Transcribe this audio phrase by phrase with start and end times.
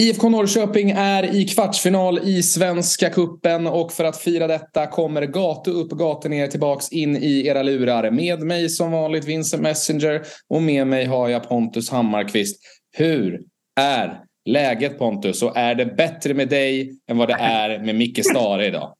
[0.00, 5.70] IFK Norrköping är i kvartsfinal i Svenska Kuppen och för att fira detta kommer Gatu
[5.70, 8.10] upp, gatu ner tillbaks in i era lurar.
[8.10, 12.56] Med mig som vanligt Vincent Messenger och med mig har jag Pontus Hammarkvist.
[12.96, 13.40] Hur
[13.80, 18.24] är läget Pontus och är det bättre med dig än vad det är med Micke
[18.24, 18.94] Stare idag?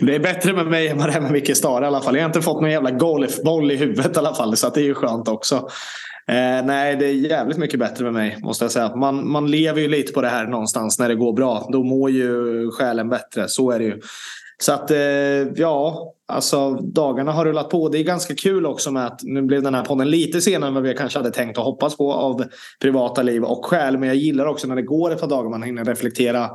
[0.00, 2.14] Det är bättre med mig än vad det är med Micke Stare i alla fall.
[2.14, 4.84] Jag har inte fått någon jävla golfboll i huvudet i alla fall så det är
[4.84, 5.68] ju skönt också.
[6.28, 8.96] Eh, nej, det är jävligt mycket bättre med mig måste jag säga.
[8.96, 11.68] Man, man lever ju lite på det här någonstans när det går bra.
[11.72, 13.48] Då mår ju själen bättre.
[13.48, 14.00] Så är det ju.
[14.62, 14.98] Så att eh,
[15.56, 17.88] ja, alltså dagarna har rullat på.
[17.88, 20.74] Det är ganska kul också med att nu blev den här podden lite senare än
[20.74, 22.44] vad vi kanske hade tänkt och hoppas på av
[22.80, 23.98] privata liv och själ.
[23.98, 26.50] Men jag gillar också när det går ett par dagar man hinner reflektera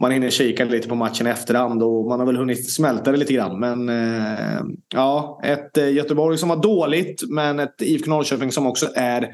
[0.00, 3.18] man hinner kika lite på matchen i efterhand och man har väl hunnit smälta det
[3.18, 3.60] lite grann.
[3.60, 4.60] Men eh,
[4.94, 9.28] ja, ett eh, Göteborg som var dåligt men ett IFK Norrköping som också är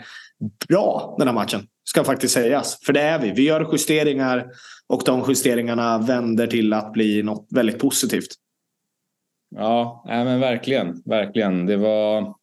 [0.69, 1.67] bra den här matchen.
[1.85, 2.81] Ska faktiskt sägas.
[2.87, 3.31] För det är vi.
[3.31, 4.47] Vi gör justeringar
[4.89, 8.29] och de justeringarna vänder till att bli något väldigt positivt.
[9.57, 11.03] Ja, men verkligen.
[11.05, 11.67] Verkligen.
[11.67, 12.35] Det var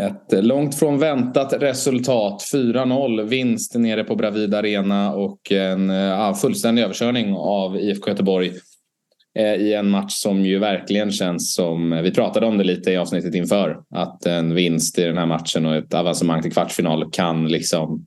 [0.00, 2.42] ett långt från väntat resultat.
[2.52, 8.52] 4-0 vinst nere på Bravida Arena och en ja, fullständig överkörning av IFK Göteborg
[9.38, 12.90] eh, i en match som ju verkligen känns som, eh, vi pratade om det lite
[12.90, 17.10] i avsnittet inför, att en vinst i den här matchen och ett avancemang till kvartsfinal
[17.12, 18.06] kan liksom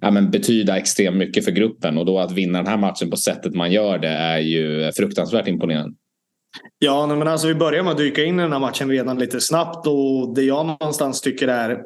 [0.00, 3.16] ja, men betyda extremt mycket för gruppen och då att vinna den här matchen på
[3.16, 5.96] sättet man gör det är ju fruktansvärt imponerande.
[6.78, 9.40] Ja, men alltså vi börjar med att dyka in i den här matchen redan lite
[9.40, 11.82] snabbt och det jag någonstans tycker är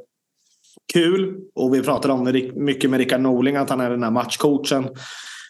[0.93, 4.11] kul och vi pratade om det mycket med Rickard Norling att han är den här
[4.11, 4.89] matchcoachen.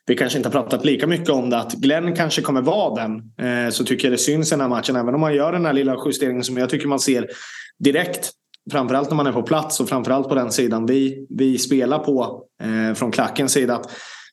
[0.07, 3.17] Vi kanske inte har pratat lika mycket om det att Glenn kanske kommer vara den.
[3.49, 5.67] Eh, så tycker jag det syns i den här matchen även om man gör den
[5.67, 7.28] här lilla justeringen som jag tycker man ser
[7.78, 8.31] direkt.
[8.73, 12.44] Framförallt när man är på plats och framförallt på den sidan vi, vi spelar på
[12.62, 13.75] eh, från klackens sida.
[13.75, 13.91] Att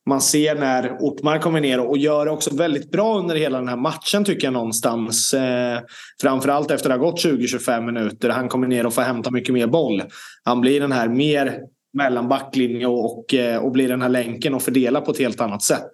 [0.08, 3.68] man ser när Ortmark kommer ner och gör det också väldigt bra under hela den
[3.68, 5.34] här matchen tycker jag någonstans.
[5.34, 5.80] Eh,
[6.22, 8.30] framförallt efter att det har gått 20-25 minuter.
[8.30, 10.04] Han kommer ner och får hämta mycket mer boll.
[10.44, 11.60] Han blir den här mer
[11.94, 15.42] mellan backlinje och, och, eh, och blir den här länken och fördelar på ett helt
[15.42, 15.90] annat sätt.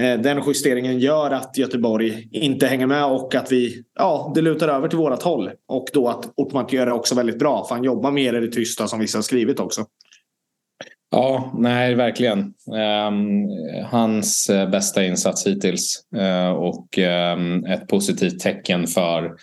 [0.00, 4.68] Eh, den justeringen gör att Göteborg inte hänger med och att vi, ja, det lutar
[4.68, 5.50] över till vårat håll.
[5.68, 7.64] Och då att Ortmark gör det också väldigt bra.
[7.68, 9.84] För han jobbar mer i det tysta som vissa har skrivit också.
[11.10, 12.38] Ja, nej verkligen.
[13.08, 13.48] Um,
[13.84, 16.98] hans eh, bästa insats hittills uh, och
[17.34, 19.34] um, ett positivt tecken för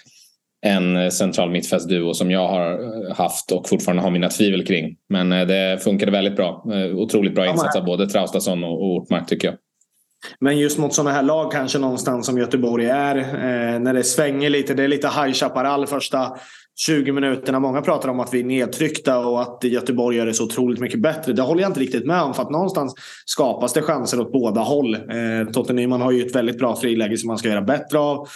[0.66, 4.96] en central mittfältsduo som jag har eh, haft och fortfarande har mina tvivel kring.
[5.09, 6.66] Men uh, det funkade väldigt bra.
[6.74, 9.57] Uh, otroligt bra insats av både Traustason och, och Ortmark tycker jag.
[10.40, 13.18] Men just mot sådana här lag kanske någonstans som Göteborg är.
[13.18, 14.74] Eh, när det svänger lite.
[14.74, 16.38] Det är lite High Chaparral första
[16.76, 17.60] 20 minuterna.
[17.60, 21.02] Många pratar om att vi är nedtryckta och att Göteborg gör det så otroligt mycket
[21.02, 21.34] bättre.
[21.34, 22.96] Det håller jag inte riktigt med om för att någonstans
[23.26, 24.96] skapas det chanser åt båda håll.
[24.96, 28.28] Eh, Totte Nyman har ju ett väldigt bra friläge som man ska göra bättre av.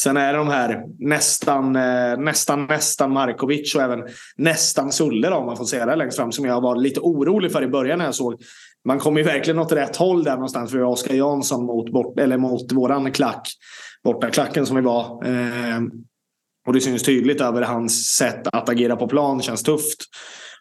[0.00, 4.00] Sen är det de här nästan, eh, nästan, nästan Markovic och även
[4.36, 7.62] nästan Sulle om man får säga det längst fram som jag var lite orolig för
[7.62, 8.42] i början när jag såg.
[8.84, 12.36] Man kom ju verkligen åt rätt håll där någonstans för Oskar Jansson mot, bort, eller
[12.36, 13.48] mot våran klack.
[14.04, 15.26] Borta klacken som vi var.
[15.26, 15.80] Eh,
[16.70, 19.38] och det syns tydligt över hans sätt att agera på plan.
[19.38, 19.98] Det känns tufft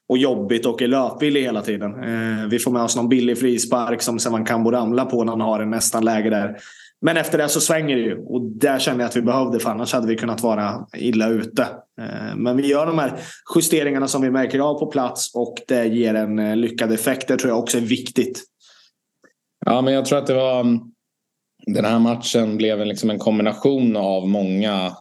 [0.07, 2.03] och jobbigt och är löpvillig hela tiden.
[2.03, 5.41] Eh, vi får med oss någon billig frispark som Sevan Kambo ramlar på när han
[5.41, 6.57] har en nästan läge där.
[7.01, 9.69] Men efter det så svänger det ju och där kände jag att vi behövde för
[9.69, 11.61] annars hade vi kunnat vara illa ute.
[12.01, 13.13] Eh, men vi gör de här
[13.55, 17.27] justeringarna som vi märker av på plats och det ger en eh, lyckad effekt.
[17.27, 18.43] Det tror jag också är viktigt.
[19.65, 20.79] Ja, men jag tror att det var mm,
[21.65, 24.91] den här matchen blev liksom en kombination av många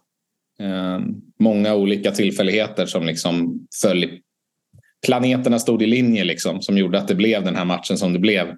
[0.63, 4.07] Ehm, många olika tillfälligheter som liksom föll
[5.07, 8.19] planeterna stod i linje liksom, som gjorde att det blev den här matchen som det
[8.19, 8.49] blev.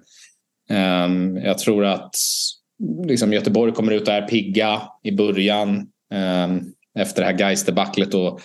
[0.69, 1.09] Eh,
[1.43, 2.15] jag tror att
[3.05, 5.77] liksom, Göteborg kommer ut och är pigga i början
[6.13, 6.55] eh,
[6.99, 8.41] efter det här Geisterbaclet och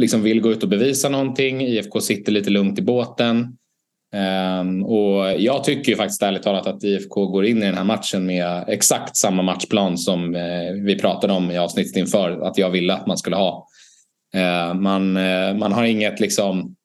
[0.00, 1.60] liksom vill gå ut och bevisa någonting.
[1.60, 3.56] IFK sitter lite lugnt i båten.
[4.16, 7.84] Um, och jag tycker ju faktiskt ärligt talat att IFK går in i den här
[7.84, 12.70] matchen med exakt samma matchplan som uh, vi pratade om i avsnittet inför att jag
[12.70, 13.66] ville att man skulle ha.
[14.36, 16.76] Uh, man, uh, man har inget liksom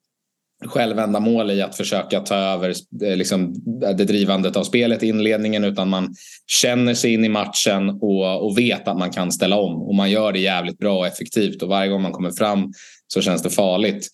[0.66, 2.74] självändamål i att försöka ta över
[3.04, 6.16] eh, liksom, det drivandet av spelet i inledningen utan man
[6.48, 10.12] känner sig in i matchen och, och vet att man kan ställa om och man
[10.12, 12.74] gör det jävligt bra och effektivt och varje gång man kommer fram
[13.08, 14.10] så känns det farligt.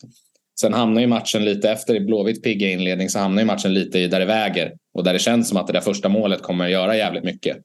[0.62, 4.00] Sen hamnar ju matchen lite efter i Blåvitt pigga inledning så hamnar ju matchen lite
[4.00, 6.66] i där det väger och där det känns som att det där första målet kommer
[6.66, 7.58] att göra jävligt mycket.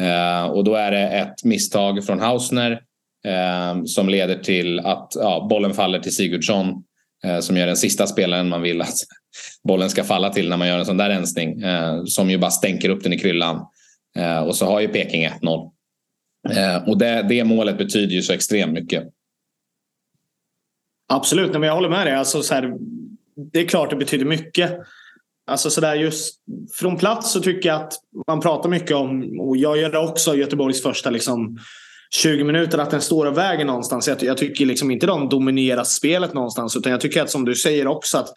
[0.00, 2.72] Eh, och då är det ett misstag från Hausner
[3.26, 6.84] eh, som leder till att ja, bollen faller till Sigurdsson
[7.24, 8.94] eh, som gör den sista spelaren man vill att
[9.68, 11.62] bollen ska falla till när man gör en sån där rensning.
[11.62, 13.66] Eh, som ju bara stänker upp den i kryllan.
[14.18, 15.70] Eh, och så har ju Peking 1-0.
[16.50, 19.04] Eh, och det, det målet betyder ju så extremt mycket.
[21.12, 22.14] Absolut, men jag håller med dig.
[22.14, 22.72] Alltså, så här,
[23.52, 24.78] det är klart det betyder mycket.
[25.46, 26.34] Alltså så där just
[26.74, 27.92] från plats så tycker jag att
[28.26, 31.58] man pratar mycket om, och jag gör det också, Göteborgs första liksom
[32.14, 34.08] 20 minuter, att den står och väger någonstans.
[34.08, 36.76] Jag, jag tycker liksom inte de dominerar spelet någonstans.
[36.76, 38.28] Utan jag tycker att som du säger också att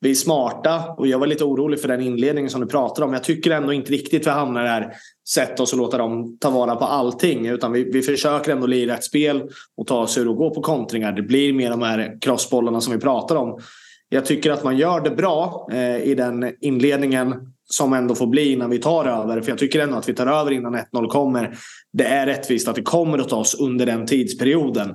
[0.00, 0.84] vi är smarta.
[0.98, 3.12] Och jag var lite orolig för den inledningen som du pratade om.
[3.12, 4.92] Jag tycker ändå inte riktigt vi hamnar där.
[5.28, 7.46] Sätt oss och låta dem ta vara på allting.
[7.46, 9.42] Utan vi, vi försöker ändå lira ett spel
[9.76, 11.12] och ta oss ur och gå på kontringar.
[11.12, 13.60] Det blir mer de här crossbollarna som vi pratar om.
[14.08, 17.34] Jag tycker att man gör det bra eh, i den inledningen
[17.68, 19.40] som ändå får bli innan vi tar över.
[19.40, 21.56] För jag tycker ändå att vi tar över innan 1-0 kommer.
[21.92, 24.94] Det är rättvist att det kommer att ta oss under den tidsperioden.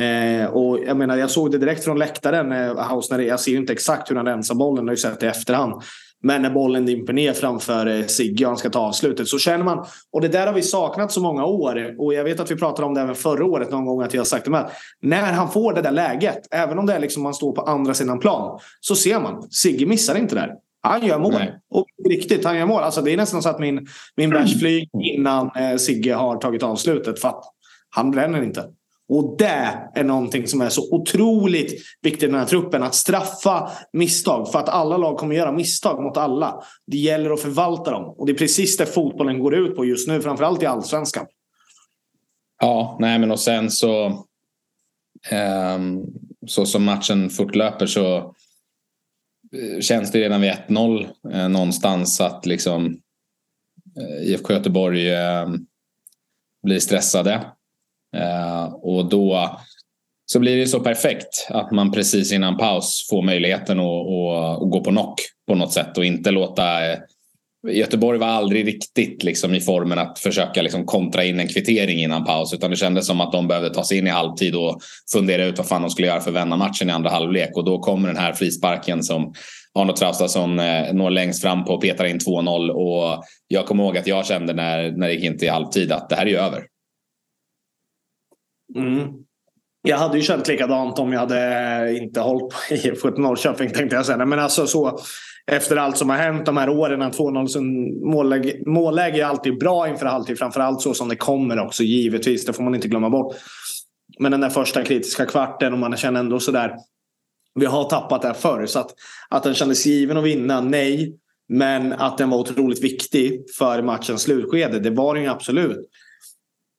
[0.00, 2.52] Eh, och jag menar, jag såg det direkt från läktaren.
[2.52, 5.26] Eh, Hausner, jag ser inte exakt hur han rensar bollen, jag har ju sett det
[5.26, 5.82] i efterhand.
[6.22, 9.64] Men när bollen dimper ner framför eh, Sigge och han ska ta avslutet så känner
[9.64, 11.94] man, och det där har vi saknat så många år.
[11.98, 14.20] Och jag vet att vi pratade om det även förra året någon gång att jag
[14.20, 14.70] har sagt det med.
[15.02, 17.94] När han får det där läget, även om det är liksom man står på andra
[17.94, 20.54] sidan plan, så ser man, Sigge missar inte där.
[20.82, 21.32] Han gör mål.
[21.32, 21.54] Nej.
[21.70, 22.82] Och riktigt, han gör mål.
[22.82, 23.86] Alltså, det är nästan så att min,
[24.16, 27.20] min bärs flyger innan eh, Sigge har tagit avslutet.
[27.20, 27.44] För att
[27.90, 28.64] han bränner inte.
[29.08, 31.72] Och det är någonting som är så otroligt
[32.02, 32.82] viktigt i den här truppen.
[32.82, 34.52] Att straffa misstag.
[34.52, 36.62] För att alla lag kommer göra misstag mot alla.
[36.86, 38.14] Det gäller att förvalta dem.
[38.18, 40.20] Och det är precis det fotbollen går ut på just nu.
[40.20, 41.26] Framförallt i allsvenskan.
[42.60, 44.06] Ja, nej men och sen så...
[45.30, 45.78] Eh,
[46.46, 53.00] så som matchen fortlöper så eh, känns det redan vid 1-0 eh, någonstans att liksom
[54.00, 55.48] eh, IFK Göteborg eh,
[56.62, 57.46] blir stressade.
[58.14, 59.58] Eh, och då
[60.26, 64.70] så blir det så perfekt att man precis innan paus får möjligheten att, att, att
[64.70, 66.98] gå på knock på något sätt och inte låta eh,
[67.72, 72.24] Göteborg var aldrig riktigt liksom i formen att försöka liksom kontra in en kvittering innan
[72.24, 74.80] paus utan det kändes som att de behövde ta sig in i halvtid och
[75.12, 77.64] fundera ut vad fan de skulle göra för att vända matchen i andra halvlek och
[77.64, 79.34] då kommer den här frisparken som
[79.78, 83.98] Arno Traustason eh, når längst fram på och petar in 2-0 och jag kommer ihåg
[83.98, 86.38] att jag kände när, när det gick in till halvtid att det här är ju
[86.38, 86.62] över.
[88.74, 89.12] Mm.
[89.82, 94.06] Jag hade ju känt likadant om jag hade inte hållit på IFK Norrköping tänkte jag
[94.06, 94.26] säga.
[94.26, 94.98] Men alltså så
[95.46, 97.02] efter allt som har hänt de här åren.
[97.02, 100.38] 2-0 målläge, målläge är alltid bra inför halvtid.
[100.38, 102.44] Framförallt så som det kommer också givetvis.
[102.44, 103.36] Det får man inte glömma bort.
[104.18, 106.76] Men den där första kritiska kvarten och man känner ändå sådär.
[107.54, 108.66] Vi har tappat det här förr.
[108.66, 108.94] Så att,
[109.28, 111.18] att den kändes given att vinna, nej.
[111.48, 115.88] Men att den var otroligt viktig för matchens slutskede, det var den ju absolut.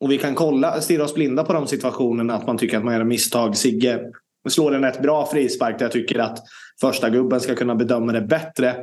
[0.02, 2.94] Och vi kan kolla, stirra oss blinda på de situationerna att man tycker att man
[2.94, 3.58] gör misstag.
[3.58, 4.00] Sigge
[4.50, 6.40] slår en rätt bra frispark där jag tycker att
[6.82, 8.76] första gubben ska kunna bedöma det bättre.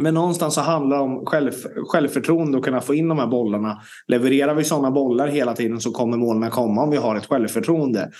[0.00, 1.52] Men någonstans så handlar det om själv,
[1.88, 3.82] självförtroende och kunna få in de här bollarna.
[4.06, 8.10] Levererar vi sådana bollar hela tiden så kommer målen komma om vi har ett självförtroende.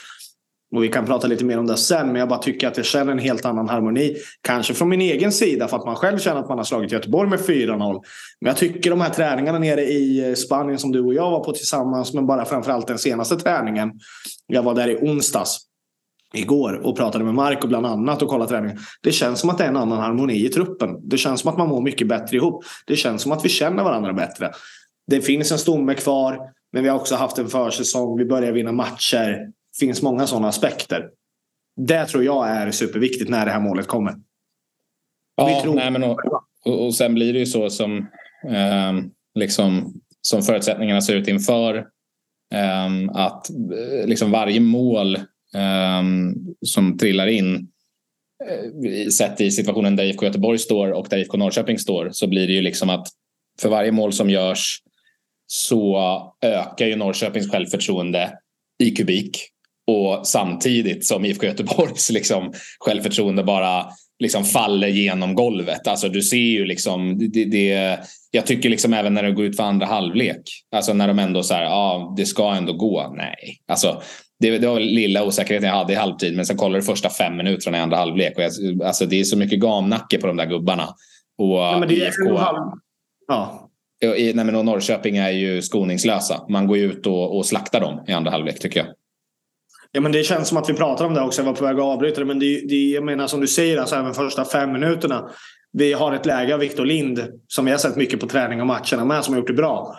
[0.75, 2.87] Och vi kan prata lite mer om det sen, men jag bara tycker att jag
[2.87, 4.17] känner en helt annan harmoni.
[4.41, 7.31] Kanske från min egen sida för att man själv känner att man har slagit Göteborg
[7.31, 8.03] med 4-0.
[8.41, 11.45] Men jag tycker de här träningarna nere i eh, Spanien som du och jag var
[11.45, 13.93] på tillsammans, men bara framförallt den senaste träningen.
[14.47, 15.59] Jag var där i onsdags
[16.35, 18.79] igår och pratade med Marco bland annat och kollade träningen.
[19.03, 21.09] Det känns som att det är en annan harmoni i truppen.
[21.09, 22.65] Det känns som att man mår mycket bättre ihop.
[22.87, 24.51] Det känns som att vi känner varandra bättre.
[25.07, 26.39] Det finns en stomme kvar,
[26.73, 28.19] men vi har också haft en försäsong.
[28.19, 29.39] Vi börjar vinna matcher
[29.79, 31.11] finns många sådana aspekter.
[31.77, 34.15] Det tror jag är superviktigt när det här målet kommer.
[35.37, 36.21] Ja, nej, men och,
[36.65, 37.99] och, och, sen blir det ju så som,
[38.49, 38.93] eh,
[39.35, 41.77] liksom, som förutsättningarna ser ut inför.
[42.55, 43.51] Eh, att
[44.05, 45.17] liksom varje mål
[45.55, 46.03] eh,
[46.67, 47.69] som trillar in
[48.45, 52.47] eh, sett i situationen där IFK Göteborg står och där IFK Norrköping står så blir
[52.47, 53.09] det ju liksom att
[53.61, 54.83] för varje mål som görs
[55.47, 55.99] så
[56.43, 58.39] ökar ju Norrköpings självförtroende
[58.79, 59.51] i kubik
[59.87, 63.87] och samtidigt som IFK Göteborgs liksom, självförtroende bara
[64.19, 65.87] liksom faller genom golvet.
[65.87, 67.99] Alltså du ser ju liksom, det, det,
[68.31, 70.43] jag tycker liksom även när det går ut för andra halvlek,
[70.77, 73.59] alltså när de ändå så här, ja det ska ändå gå, nej.
[73.69, 74.03] Alltså
[74.41, 77.37] det, det var lilla osäkerheten jag hade i halvtid men sen kollar du första fem
[77.37, 80.47] minuterna i andra halvlek och jag, alltså det är så mycket gamnacke på de där
[80.47, 80.89] gubbarna.
[81.39, 82.57] Och ja, men det är IFK, halv...
[83.29, 83.63] ja.
[84.17, 86.47] I, nej, men Norrköping är ju skoningslösa.
[86.49, 88.89] Man går ut och, och slaktar dem i andra halvlek tycker jag.
[89.97, 91.41] Ja, men det känns som att vi pratar om det också.
[91.41, 92.27] Jag var på väg att avbryta det.
[92.27, 95.31] Men det, det, jag menar som du säger, alltså, även första fem minuterna.
[95.73, 98.67] Vi har ett läge av Victor Lind som vi har sett mycket på träning och
[98.67, 99.97] matcherna med som har gjort det bra.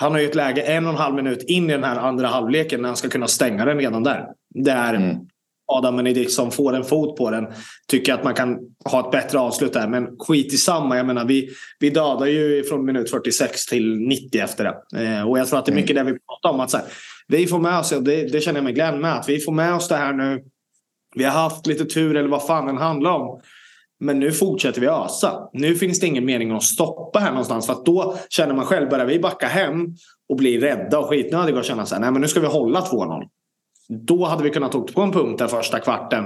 [0.00, 2.26] Han har ju ett läge en och en halv minut in i den här andra
[2.26, 4.26] halvleken när han ska kunna stänga den redan där.
[4.54, 5.16] Där mm.
[5.72, 7.46] Adam Benediktsson får en fot på den.
[7.88, 9.88] Tycker att man kan ha ett bättre avslut där.
[9.88, 10.96] Men skit i samma.
[10.96, 15.04] Jag menar, vi, vi dödar ju från minut 46 till 90 efter det.
[15.04, 16.06] Eh, och jag tror att det är mycket mm.
[16.06, 16.60] det vi pratar om.
[16.60, 16.86] Att så här,
[17.28, 19.52] vi får med oss, och det, det känner jag med Glenn med, att vi får
[19.52, 20.42] med oss det här nu.
[21.14, 23.40] Vi har haft lite tur eller vad fan den handlar om.
[24.00, 25.48] Men nu fortsätter vi ösa.
[25.52, 27.66] Nu finns det ingen mening att stoppa här någonstans.
[27.66, 29.86] För att då känner man själv, börjar vi backa hem
[30.28, 32.80] och bli rädda och skitnödiga och känna så här, nej men nu ska vi hålla
[32.80, 33.22] 2-0.
[33.88, 36.24] Då hade vi kunnat åka på en punkt där första kvarten.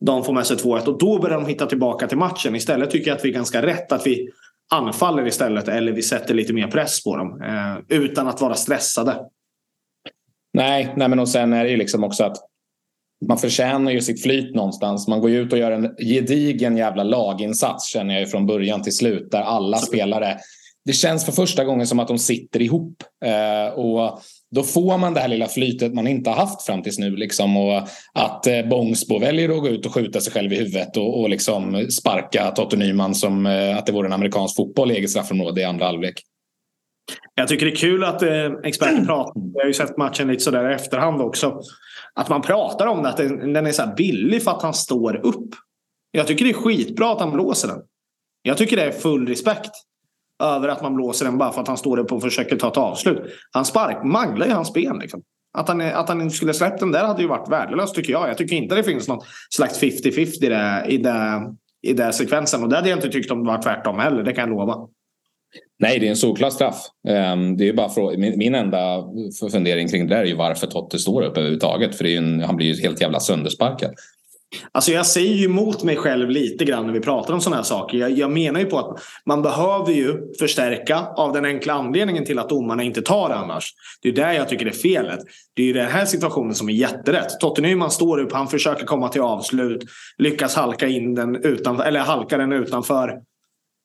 [0.00, 2.56] De får med sig 2-1 och då börjar de hitta tillbaka till matchen.
[2.56, 4.28] Istället tycker jag att vi är ganska rätt att vi
[4.70, 7.42] anfaller istället eller vi sätter lite mer press på dem.
[7.42, 9.16] Eh, utan att vara stressade.
[10.52, 12.36] Nej, nej men och sen är det ju liksom också att
[13.28, 15.08] man förtjänar ju sitt flyt någonstans.
[15.08, 18.82] Man går ju ut och gör en gedigen jävla laginsats känner jag ju från början
[18.82, 19.30] till slut.
[19.30, 20.38] Där alla spelare
[20.84, 23.02] det känns för första gången som att de sitter ihop.
[23.24, 26.98] Eh, och då får man det här lilla flytet man inte har haft fram tills
[26.98, 27.16] nu.
[27.16, 27.82] Liksom, och
[28.12, 31.30] att eh, Bångsbo väljer att gå ut och skjuta sig själv i huvudet och, och
[31.30, 35.60] liksom sparka Totte Nyman som eh, att det vore en amerikansk fotboll i eget straffområde
[35.60, 36.22] i andra halvlek.
[37.34, 39.42] Jag tycker det är kul att eh, experter pratar.
[39.54, 41.60] Jag har ju sett matchen lite sådär i efterhand också.
[42.14, 45.48] Att man pratar om det, att den är så billig för att han står upp.
[46.10, 47.78] Jag tycker det är skitbra att han blåser den.
[48.42, 49.70] Jag tycker det är full respekt
[50.42, 52.76] över att man blåser den bara för att han står upp och försöker ta ett
[52.76, 53.22] avslut.
[53.50, 54.98] Han spark, manglar ju hans ben.
[54.98, 55.22] Liksom.
[55.58, 58.28] Att han, att han inte skulle släppt den där hade ju varit värdelöst tycker jag.
[58.28, 61.42] Jag tycker inte det finns någon slags 50-50 i, det, i, det,
[61.82, 62.62] i den sekvensen.
[62.62, 64.88] Och det hade jag inte tyckt om det var tvärtom heller, det kan jag lova.
[65.78, 66.86] Nej, det är en solklar straff.
[67.08, 69.04] Ehm, det är bara för, min, enda
[69.52, 71.94] fundering kring det där är ju varför Totte står upp överhuvudtaget.
[71.94, 73.94] För en, han blir ju helt jävla söndersparkad.
[74.72, 77.62] Alltså jag säger ju emot mig själv lite grann när vi pratar om sådana här
[77.62, 77.98] saker.
[77.98, 82.38] Jag, jag, menar ju på att man behöver ju förstärka av den enkla anledningen till
[82.38, 83.74] att domarna inte tar det annars.
[84.02, 85.20] Det är där jag tycker det är felet.
[85.54, 87.40] Det är ju den här situationen som är jätterätt.
[87.40, 89.82] Totte Nyman står upp, han försöker komma till avslut,
[90.18, 93.20] lyckas halka in den utanför, eller halka den utanför.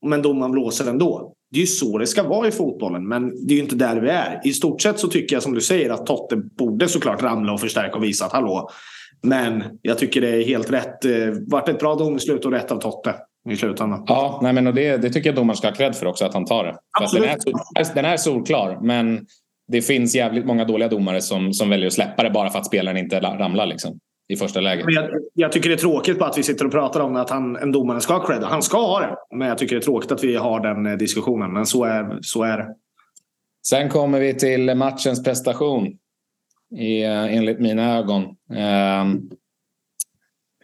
[0.05, 1.33] Men domaren blåser ändå.
[1.51, 4.01] Det är ju så det ska vara i fotbollen, men det är ju inte där
[4.01, 4.41] vi är.
[4.43, 7.59] I stort sett så tycker jag som du säger att Totte borde såklart ramla och
[7.59, 8.69] förstärka och visa att hallå,
[9.23, 11.01] men jag tycker det är helt rätt.
[11.01, 13.15] Det eh, vart ett bra domslut och rätt av Totte
[13.49, 14.03] i slutändan.
[14.07, 16.33] Ja, nej, men och det, det tycker jag domaren ska ha cred för också, att
[16.33, 16.77] han tar det.
[17.09, 19.25] För den, är, den är solklar, men
[19.67, 22.65] det finns jävligt många dåliga domare som, som väljer att släppa det bara för att
[22.65, 24.85] spelaren inte ramlar liksom, i första läget.
[24.87, 27.55] Jag, jag, tycker det är tråkigt på att vi sitter och pratar om att han,
[27.55, 28.43] en domare ska ha cred.
[28.43, 30.97] Han ska ha det, men jag tycker det är tråkigt att vi har den eh,
[30.97, 31.53] diskussionen.
[31.53, 32.75] Men så är, så är det.
[33.67, 35.97] Sen kommer vi till matchens prestation
[36.75, 38.35] i, enligt mina ögon.
[38.55, 39.29] Ehm,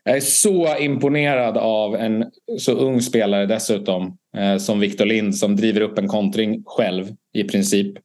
[0.03, 2.25] jag är så imponerad av en
[2.59, 7.43] så ung spelare dessutom eh, som Victor Lind som driver upp en kontring själv i
[7.43, 7.97] princip.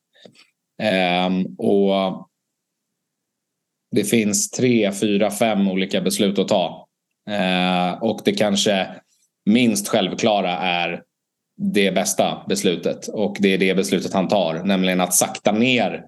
[0.82, 2.27] Ehm, och
[3.90, 6.86] det finns tre, fyra, fem olika beslut att ta.
[7.30, 8.86] Eh, och det kanske
[9.46, 11.02] minst självklara är
[11.58, 13.08] det bästa beslutet.
[13.08, 16.04] Och det är det beslutet han tar, nämligen att sakta ner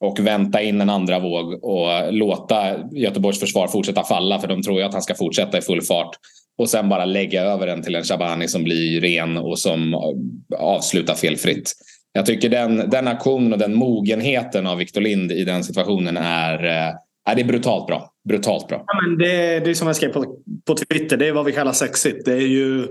[0.00, 4.80] och vänta in en andra våg och låta Göteborgs försvar fortsätta falla för de tror
[4.80, 6.16] ju att han ska fortsätta i full fart.
[6.58, 10.60] Och sen bara lägga över den till en Shabani som blir ren och som eh,
[10.60, 11.72] avslutar felfritt.
[12.12, 16.64] Jag tycker den, den aktionen och den mogenheten av Victor Lind i den situationen är,
[16.64, 16.94] eh,
[17.30, 18.12] Ja, det är brutalt bra.
[18.28, 18.84] Brutalt bra.
[18.86, 21.52] Ja, men det, det är som jag skrev på, på Twitter, det är vad vi
[21.52, 22.24] kallar sexigt.
[22.24, 22.86] Det är ju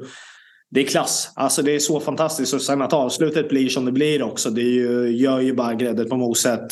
[0.71, 1.31] det är klass.
[1.35, 2.53] Alltså det är så fantastiskt.
[2.53, 4.49] Och sen att avslutet blir som det blir också.
[4.49, 6.67] Det ju, gör ju bara gräddet på moset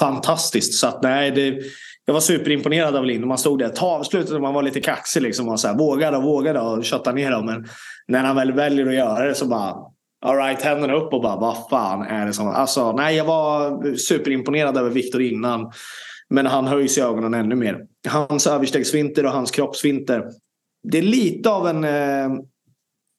[0.00, 0.74] fantastiskt.
[0.74, 1.58] Så att nej, det,
[2.04, 3.26] jag var superimponerad av Lind.
[3.26, 5.22] Man stod där, ta avslutet och man var lite kaxig.
[5.22, 7.46] Liksom, och så här, vågade och vågade och kötta ner dem.
[7.46, 7.68] Men
[8.08, 9.76] när han väl väljer att göra det så bara
[10.26, 12.48] Alright, händerna upp och bara vad fan är det som...
[12.48, 15.72] Alltså, nej, jag var superimponerad över Viktor innan.
[16.30, 17.86] Men han höjs i ögonen ännu mer.
[18.08, 20.30] Hans överstegsvinter och hans kroppsvinter.
[20.82, 22.40] Det är lite av en eh,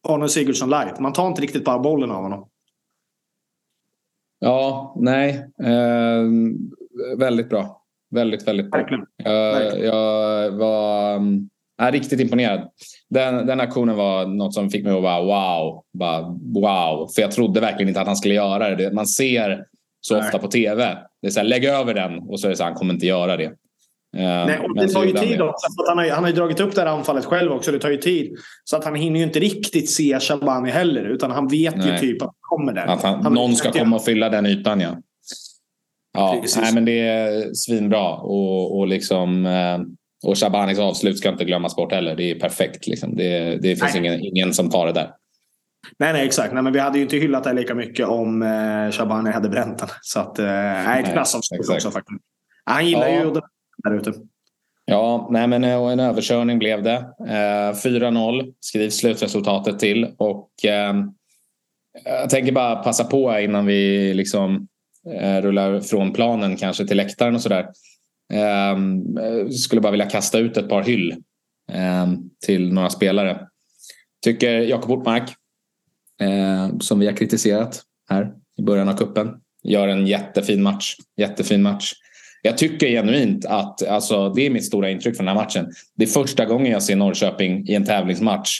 [0.07, 0.99] Arne Sigurdsson light.
[0.99, 2.49] Man tar inte riktigt bara bollen av honom.
[4.39, 5.45] Ja, nej.
[5.63, 6.25] Eh,
[7.17, 7.83] väldigt bra.
[8.11, 8.79] Väldigt, väldigt bra.
[8.79, 9.05] Verkligen.
[9.17, 11.15] Jag, jag var
[11.81, 12.69] äh, riktigt imponerad.
[13.09, 15.83] Den, den aktionen var något som fick mig att bara wow.
[15.93, 16.21] Bara,
[16.53, 17.07] wow.
[17.15, 18.93] För jag trodde verkligen inte att han skulle göra det.
[18.93, 19.65] Man ser
[20.01, 20.23] så nej.
[20.25, 20.97] ofta på tv.
[21.21, 22.93] Det är så här, lägg över den och så är det så här, han kommer
[22.93, 23.51] inte göra det.
[24.17, 25.67] Eh, Nej, och det tar ju tid också.
[25.87, 27.71] han, har, han har ju dragit upp det här anfallet själv också.
[27.71, 28.37] Det tar ju tid.
[28.63, 31.03] Så att han hinner ju inte riktigt se Shabani heller.
[31.03, 31.91] Utan han vet Nej.
[31.91, 32.85] ju typ att han kommer där.
[32.85, 34.97] Att han, han någon ska komma och fylla den ytan ja.
[36.13, 38.13] Ja, nej, men det är svinbra.
[38.13, 39.79] Och, och, liksom, eh,
[40.29, 42.15] och Shabanis avslut ska inte glömmas bort heller.
[42.15, 42.87] Det är perfekt.
[42.87, 43.15] Liksom.
[43.15, 45.11] Det, det finns ingen, ingen som tar det där.
[45.99, 46.53] Nej, nej exakt.
[46.53, 49.79] Nej, men vi hade ju inte hyllat det lika mycket om eh, Shabani hade bränt
[49.79, 49.89] den.
[50.01, 52.21] Så att, eh, nej, ett klassavslut också faktiskt.
[52.65, 53.23] Han gillar ja.
[53.23, 53.33] ju
[53.83, 54.13] där ute.
[54.85, 56.95] Ja, nej men en överkörning blev det.
[57.27, 60.13] Eh, 4-0 skrivs slutresultatet till.
[60.17, 60.93] Och eh,
[62.05, 64.67] jag tänker bara passa på innan vi liksom
[65.19, 67.67] eh, rullar från planen kanske till läktaren och sådär.
[68.33, 68.77] Eh,
[69.49, 71.11] skulle bara vilja kasta ut ett par hyll
[71.71, 72.07] eh,
[72.45, 73.47] till några spelare.
[74.23, 75.35] Tycker Jakob Ortmark,
[76.19, 79.29] eh, som vi har kritiserat här i början av kuppen
[79.63, 80.95] gör en jättefin match.
[81.17, 81.93] Jättefin match.
[82.41, 85.71] Jag tycker genuint att, alltså, det är mitt stora intryck från den här matchen.
[85.95, 88.59] Det är första gången jag ser Norrköping i en tävlingsmatch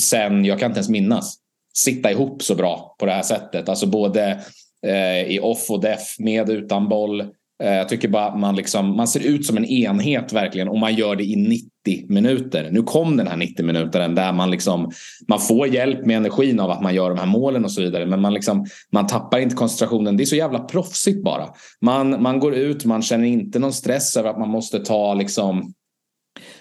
[0.00, 1.38] sen, jag kan inte ens minnas,
[1.74, 3.68] sitta ihop så bra på det här sättet.
[3.68, 4.40] Alltså både
[4.86, 7.26] eh, i off och def, med utan boll.
[7.62, 10.94] Eh, jag tycker bara man, liksom, man ser ut som en enhet verkligen och man
[10.94, 12.68] gör det i 90 minuter.
[12.70, 14.90] Nu kom den här 90 minuten där man, liksom,
[15.28, 18.06] man får hjälp med energin av att man gör de här målen och så vidare.
[18.06, 20.16] Men man, liksom, man tappar inte koncentrationen.
[20.16, 21.48] Det är så jävla proffsigt bara.
[21.80, 25.74] Man, man går ut, man känner inte någon stress över att man måste ta liksom,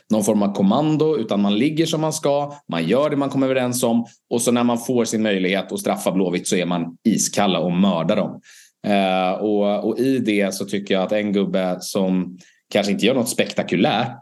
[0.10, 3.46] någon form av kommando utan man ligger som man ska, man gör det man kommer
[3.46, 6.98] överens om och så när man får sin möjlighet att straffa Blåvitt så är man
[7.04, 8.42] iskalla och mördar dem.
[8.88, 12.38] Eh, och, och, i det så tycker jag att en gubbe som
[12.74, 14.20] kanske inte gör något spektakulärt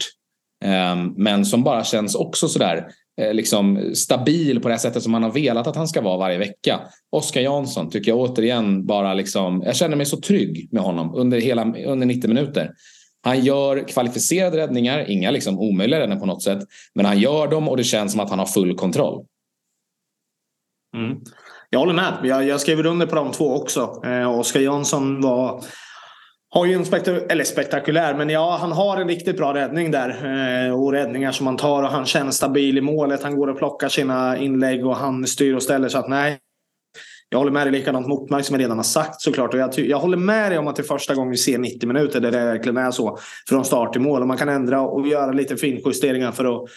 [0.65, 2.87] eh, men som bara känns också sådär
[3.21, 6.37] eh, liksom stabil på det sättet som man har velat att han ska vara varje
[6.37, 6.79] vecka.
[7.11, 11.41] Oskar Jansson tycker jag återigen bara liksom, jag känner mig så trygg med honom under,
[11.41, 12.71] hela, under 90 minuter.
[13.21, 16.59] Han gör kvalificerade räddningar, inga liksom omöjliga räddningar på något sätt.
[16.93, 19.25] Men han gör dem och det känns som att han har full kontroll.
[20.95, 21.17] Mm.
[21.69, 22.13] Jag håller med.
[22.23, 24.01] Jag, jag skriver under på de två också.
[24.05, 25.63] Eh, Oskar Jansson var
[26.49, 30.09] har ju en spektak eller spektakulär, men ja, han har en riktigt bra räddning där.
[30.09, 33.23] Eh, och räddningar som han tar och han känns stabil i målet.
[33.23, 35.89] Han går och plockar sina inlägg och han styr och ställer.
[35.89, 36.39] Så att nej,
[37.29, 39.53] jag håller med dig likadant Motmark som jag redan har sagt såklart.
[39.53, 41.87] Och jag, jag håller med dig om att det är första gången vi ser 90
[41.87, 43.17] minuter där det verkligen är så.
[43.49, 44.21] Från start till mål.
[44.21, 46.69] Och man kan ändra och göra lite finjusteringar för att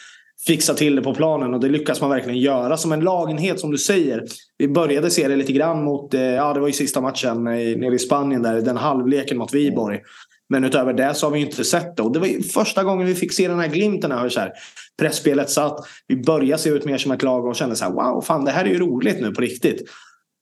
[0.46, 3.70] fixa till det på planen och det lyckas man verkligen göra som en lagenhet som
[3.70, 4.24] du säger.
[4.59, 7.94] Vi började se det lite grann mot, eh, ja det var ju sista matchen nere
[7.94, 10.01] i Spanien där, den halvleken mot Viborg.
[10.48, 12.03] Men utöver det så har vi inte sett det.
[12.03, 14.12] Och det var första gången vi fick se den här glimten.
[14.12, 14.53] Här, så här.
[14.98, 15.87] Pressspelet satt.
[16.07, 18.51] Vi började se ut mer som ett lag och kände så här, wow, fan det
[18.51, 19.83] här är ju roligt nu på riktigt.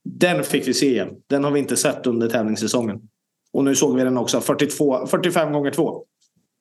[0.05, 1.09] Den fick vi se igen.
[1.31, 3.01] Den har vi inte sett under tävlingssäsongen.
[3.53, 6.03] Och nu såg vi den också 42, 45 gånger 2.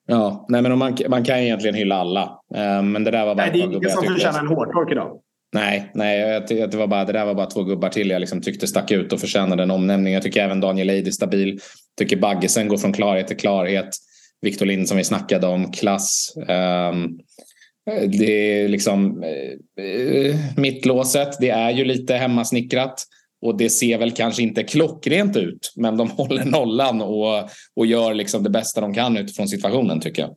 [0.06, 2.22] Ja, nej men man, man kan egentligen hylla alla.
[2.56, 5.20] Uh, men det där var bara nej, det är ingen som förtjänar en hårdtork idag.
[5.52, 8.66] Nej, nej det, var bara, det där var bara två gubbar till jag liksom tyckte
[8.66, 10.14] stack ut och förtjänade en omnämning.
[10.14, 11.48] Jag tycker även Daniel Eid är stabil.
[11.48, 11.60] Jag
[11.98, 13.88] tycker Baggesen går från klarhet till klarhet.
[14.42, 16.34] Victor Lind som vi snackade om, klass.
[16.36, 17.18] Um,
[18.18, 19.22] det är liksom
[19.78, 21.28] uh, mittlåset.
[21.40, 23.02] Det är ju lite hemmasnickrat.
[23.46, 28.14] Och det ser väl kanske inte klockrent ut, men de håller nollan och, och gör
[28.14, 30.36] liksom det bästa de kan utifrån situationen tycker jag.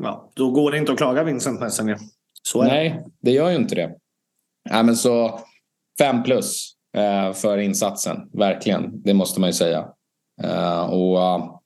[0.00, 1.98] Ja, då går det inte att klaga Vincent Messenger.
[2.42, 3.10] Så Nej, det.
[3.20, 3.94] det gör ju inte det.
[4.70, 5.40] Ja, men så
[5.98, 9.02] fem plus eh, för insatsen, verkligen.
[9.02, 9.88] Det måste man ju säga.
[10.42, 11.58] Eh, och uh,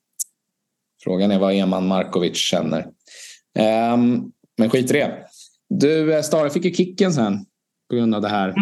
[1.04, 2.80] Frågan är vad Eman Markovic känner.
[3.58, 3.96] Eh,
[4.58, 5.26] men skit i det.
[5.68, 7.44] Du, eh, Stare fick ju kicken sen
[7.90, 8.54] på grund av det här.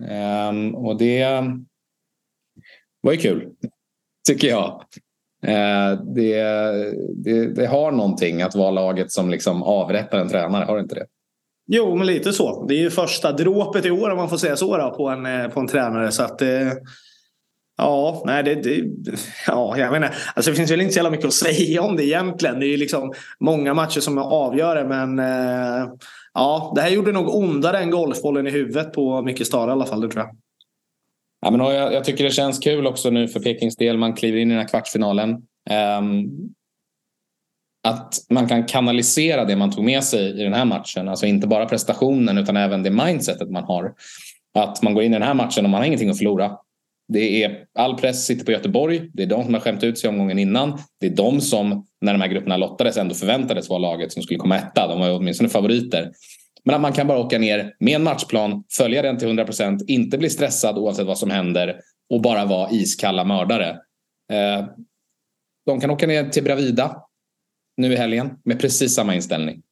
[0.00, 1.26] Um, och det
[3.00, 3.48] var ju kul,
[4.28, 4.84] tycker jag.
[5.46, 6.42] Ehm, det,
[7.24, 10.94] det, det, har någonting att vara laget som liksom avrättar en tränare, har det inte
[10.94, 11.06] det?
[11.66, 12.66] Jo, men lite så.
[12.66, 15.26] Det är ju första dråpet i år om man får säga så då, på, en,
[15.26, 16.12] eh, på en tränare.
[16.12, 16.72] Så att, eh,
[17.76, 18.84] Ja, nej, det, det,
[19.46, 22.04] ja, jag menar, alltså det finns väl inte så jävla mycket att säga om det
[22.04, 22.60] egentligen.
[22.60, 25.88] Det är ju liksom många matcher som avgör det, men eh,
[26.34, 29.86] ja, det här gjorde nog ondare än golfbollen i huvudet på Micke Stara i alla
[29.86, 30.36] fall, det tror jag.
[31.40, 33.98] Ja, men jag, jag, tycker det känns kul också nu för Pekings del.
[33.98, 35.30] Man kliver in i den här kvartsfinalen.
[36.00, 36.54] Um,
[37.88, 41.08] att man kan kanalisera det man tog med sig i den här matchen.
[41.08, 43.94] Alltså inte bara prestationen utan även det mindsetet man har.
[44.54, 46.56] Att man går in i den här matchen och man har ingenting att förlora.
[47.12, 49.10] Det är, all press sitter på Göteborg.
[49.12, 50.78] Det är de som har skämt ut sig omgången innan.
[51.00, 54.38] Det är de som, när de här grupperna lottades, ändå förväntades vara laget som skulle
[54.38, 54.86] komma etta.
[54.86, 56.12] De var ju åtminstone favoriter.
[56.64, 59.82] Men att man kan bara åka ner med en matchplan, följa den till 100 procent,
[59.88, 63.68] inte bli stressad oavsett vad som händer och bara vara iskalla mördare.
[64.32, 64.66] Eh,
[65.66, 66.96] de kan åka ner till Bravida
[67.76, 69.62] nu i helgen med precis samma inställning.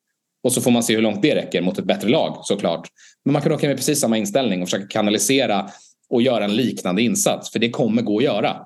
[0.42, 2.88] Och så får man se hur långt det räcker mot ett bättre lag såklart.
[3.24, 5.70] Men man kan åka med precis samma inställning och försöka kanalisera
[6.11, 7.53] och göra en liknande insats.
[7.53, 8.57] För det kommer gå att göra.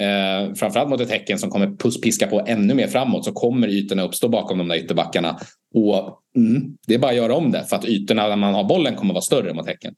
[0.00, 4.02] Eh, framförallt mot ett Häcken som kommer piska på ännu mer framåt så kommer ytorna
[4.02, 5.38] uppstå bakom de där ytterbackarna.
[5.74, 8.64] Och mm, det är bara att göra om det för att ytorna när man har
[8.64, 9.94] bollen kommer vara större mot Häcken.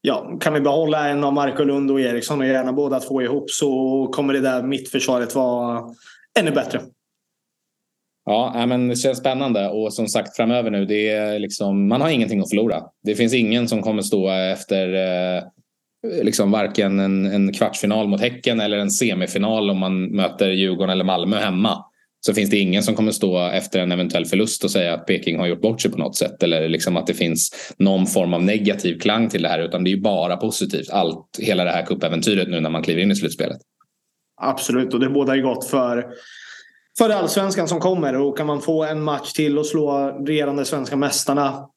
[0.00, 3.50] Ja, kan vi behålla en av Marko Lund och Eriksson och gärna båda två ihop
[3.50, 5.84] så kommer det där mittförsvaret vara
[6.40, 6.80] ännu bättre.
[8.24, 12.10] Ja, men det känns spännande och som sagt framöver nu, det är liksom, man har
[12.10, 12.82] ingenting att förlora.
[13.02, 15.42] Det finns ingen som kommer stå efter eh,
[16.12, 20.90] Eh, liksom varken en, en kvartsfinal mot Häcken eller en semifinal om man möter Djurgården
[20.90, 21.84] eller Malmö hemma.
[22.20, 25.38] Så finns det ingen som kommer stå efter en eventuell förlust och säga att Peking
[25.38, 26.42] har gjort bort sig på något sätt.
[26.42, 29.58] Eller liksom att det finns någon form av negativ klang till det här.
[29.58, 30.90] Utan det är ju bara positivt.
[30.90, 33.58] Allt, hela det här kuppäventyret nu när man kliver in i slutspelet.
[34.40, 36.06] Absolut, och det bådar ju gott för
[36.98, 38.16] för allsvenskan som kommer.
[38.16, 41.68] Och kan man få en match till och slå regerande svenska mästarna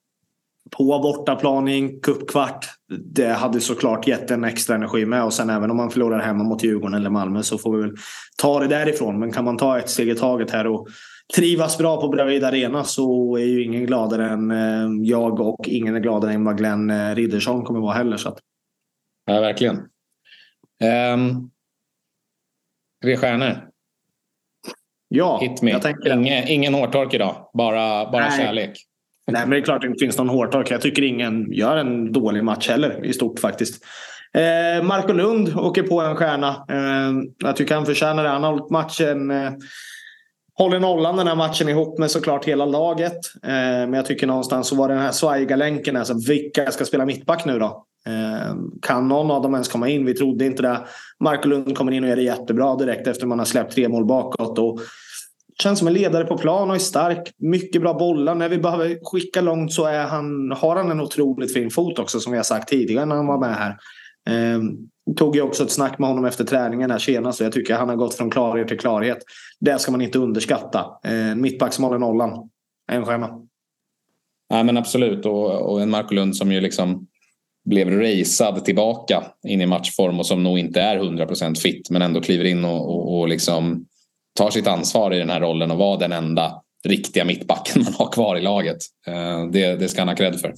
[0.77, 2.65] på bortaplan i en cupkvart.
[2.89, 5.23] Det hade såklart gett en extra energi med.
[5.23, 7.95] Och sen även om man förlorar hemma mot Djurgården eller Malmö så får vi väl
[8.37, 9.19] ta det därifrån.
[9.19, 10.87] Men kan man ta ett steg i taget här och
[11.35, 15.95] trivas bra på Bravida Arena så är ju ingen gladare än eh, jag och ingen
[15.95, 18.17] är gladare än vad Glenn eh, Riddersholm kommer vara heller.
[18.17, 18.39] Så att...
[19.25, 19.75] Ja, verkligen.
[21.13, 21.51] Um,
[23.03, 23.67] tre stjärnor.
[25.07, 25.71] Ja, Hit me.
[25.71, 28.37] jag tänker ingen, ingen hårtork idag, bara, bara Nej.
[28.37, 28.87] kärlek.
[29.31, 30.71] Nej, men det är klart det inte finns någon hårtork.
[30.71, 33.83] Jag tycker ingen gör en dålig match heller i stort faktiskt.
[34.33, 36.47] Eh, Marco Lund åker på en stjärna.
[36.69, 38.29] Eh, jag tycker han förtjänar det.
[38.29, 39.51] Han har hållit matchen eh,
[40.61, 43.17] håller nollan den här matchen ihop med såklart hela laget.
[43.43, 45.97] Eh, men jag tycker någonstans så var det den här svajiga länken.
[45.97, 47.85] Alltså, vilka ska spela mittback nu då?
[48.07, 50.05] Eh, kan någon av dem ens komma in?
[50.05, 50.79] Vi trodde inte det.
[51.19, 54.05] Marco Lund kommer in och gör det jättebra direkt efter man har släppt tre mål
[54.05, 54.59] bakåt.
[54.59, 54.79] Och
[55.61, 57.31] Känns som en ledare på plan och är stark.
[57.37, 58.35] Mycket bra bollar.
[58.35, 62.19] När vi behöver skicka långt så är han, har han en otroligt fin fot också
[62.19, 63.77] som vi har sagt tidigare när han var med här.
[64.29, 64.77] Ehm,
[65.17, 67.89] tog ju också ett snack med honom efter träningen här senast och jag tycker han
[67.89, 69.17] har gått från klarhet till klarhet.
[69.59, 70.85] Det ska man inte underskatta.
[71.03, 72.49] Ehm, mittback som håller nollan.
[72.91, 73.29] En stjärna.
[74.49, 77.07] Ja men absolut och, och en Marko Lund som ju liksom
[77.65, 82.21] blev racead tillbaka in i matchform och som nog inte är 100% fit men ändå
[82.21, 83.85] kliver in och, och, och liksom
[84.37, 88.11] tar sitt ansvar i den här rollen och var den enda riktiga mittbacken man har
[88.11, 88.77] kvar i laget.
[89.07, 90.53] Eh, det, det ska han ha cred för.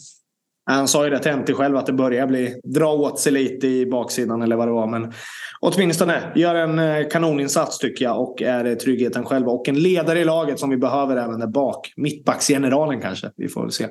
[0.66, 3.86] Han sa ju det till själv att det börjar bli dra åt sig lite i
[3.86, 4.88] baksidan eller vad det var.
[4.88, 5.14] Men
[5.60, 9.48] åtminstone gör en eh, kanoninsats tycker jag och är tryggheten själv.
[9.48, 11.94] Och en ledare i laget som vi behöver även där bak.
[11.96, 13.32] Mittbacksgeneralen kanske.
[13.36, 13.88] Vi får väl se.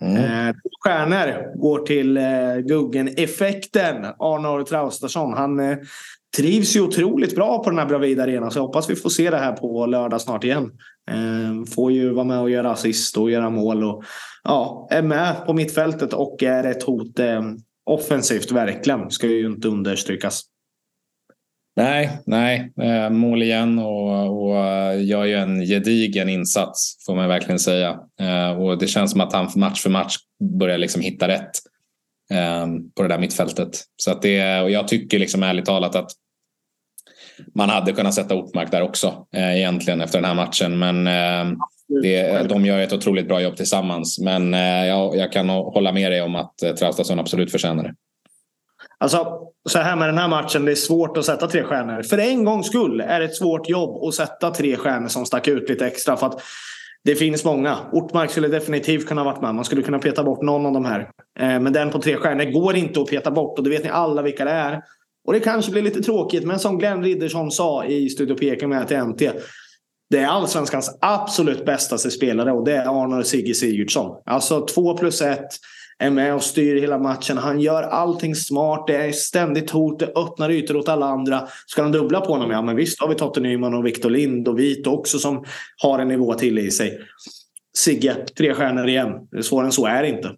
[0.00, 0.16] Mm.
[0.16, 0.54] Eh,
[0.84, 2.22] stjärnor går till eh,
[2.66, 4.04] Guggen-effekten.
[4.04, 5.32] Arnor Traustason.
[5.32, 5.78] Han eh,
[6.36, 8.50] trivs ju otroligt bra på den här Bravida Arena.
[8.50, 10.70] Så jag hoppas vi får se det här på lördag snart igen.
[11.10, 13.84] Eh, får ju vara med och göra assist och göra mål.
[13.84, 14.04] Och,
[14.42, 17.42] ja, är med på mittfältet och är ett hot eh,
[17.86, 19.10] offensivt verkligen.
[19.10, 20.42] Ska ju inte understrykas.
[21.76, 22.72] Nej, nej.
[22.82, 27.98] Eh, mål igen och, och eh, gör ju en gedigen insats får man verkligen säga.
[28.58, 30.16] Och det känns som att han match för match
[30.58, 31.50] börjar liksom hitta rätt
[32.96, 33.68] på det där mittfältet.
[33.96, 36.10] Så att det, och jag tycker liksom ärligt talat att
[37.54, 40.78] man hade kunnat sätta Ortmark där också eh, egentligen efter den här matchen.
[40.78, 41.56] Men eh,
[42.02, 44.18] det, de gör ett otroligt bra jobb tillsammans.
[44.18, 47.94] Men eh, jag, jag kan hålla med dig om att eh, Traustason absolut förtjänar det.
[48.98, 52.02] Alltså, så här med den här matchen, det är svårt att sätta tre stjärnor.
[52.02, 55.48] För en gångs skull är det ett svårt jobb att sätta tre stjärnor som stack
[55.48, 56.16] ut lite extra.
[56.16, 56.42] För att
[57.04, 57.78] det finns många.
[57.92, 59.54] Ortmark skulle definitivt kunna varit med.
[59.54, 61.00] Man skulle kunna peta bort någon av de här.
[61.38, 63.90] Eh, men den på tre stjärnor går inte att peta bort och det vet ni
[63.90, 64.82] alla vilka det är.
[65.26, 68.88] Och det kanske blir lite tråkigt, men som Glenn Riddersson sa i Studio Peking med
[68.88, 69.22] till NT.
[70.10, 74.22] Det är allsvenskans absolut bästa spelare och det är Arnor Sigge Sigurdsson.
[74.26, 75.48] Alltså två plus ett
[75.98, 77.38] är med och styr hela matchen.
[77.38, 78.86] Han gör allting smart.
[78.86, 79.98] Det är ständigt hot.
[79.98, 81.48] Det öppnar ytor åt alla andra.
[81.66, 82.50] Ska han dubbla på honom?
[82.50, 85.44] Ja, men visst har vi Totte Nyman och Victor Lind och Vit också som
[85.82, 86.98] har en nivå till i sig.
[87.78, 89.12] Sigge, tre stjärnor igen.
[89.42, 90.30] Svårare än så är det inte.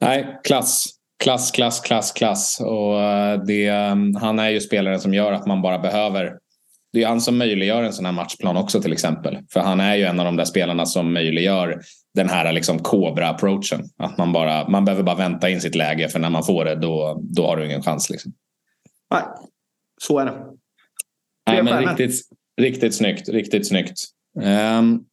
[0.00, 0.99] Nej, klass.
[1.24, 2.60] Klass, klass, klass, klass.
[2.60, 6.38] Och eh, det, eh, han är ju spelaren som gör att man bara behöver
[6.92, 9.38] det är han som möjliggör en sån här matchplan också till exempel.
[9.52, 11.80] För han är ju en av de där spelarna som möjliggör
[12.14, 13.84] den här liksom Cobra-approachen.
[13.96, 16.74] Att man, bara, man behöver bara vänta in sitt läge för när man får det
[16.74, 18.10] då, då har du ingen chans.
[18.10, 18.32] Liksom.
[19.10, 19.22] Nej,
[20.02, 20.32] så är det.
[21.50, 22.20] Nej, men riktigt,
[22.60, 23.28] riktigt snyggt.
[23.28, 23.98] Riktigt snyggt.
[24.78, 25.04] Um,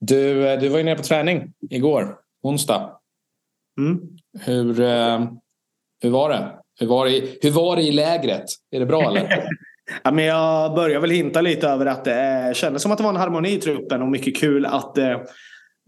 [0.00, 2.99] du, du var ju nere på träning igår, onsdag.
[3.80, 4.00] Mm.
[4.40, 5.30] Hur, uh,
[6.02, 6.52] hur var det?
[6.80, 8.44] Hur var det, i, hur var det i lägret?
[8.70, 9.48] Är det bra eller?
[10.04, 13.10] Ja, men jag börjar väl hinta lite över att det kändes som att det var
[13.10, 15.16] en harmoni i truppen och mycket kul att eh,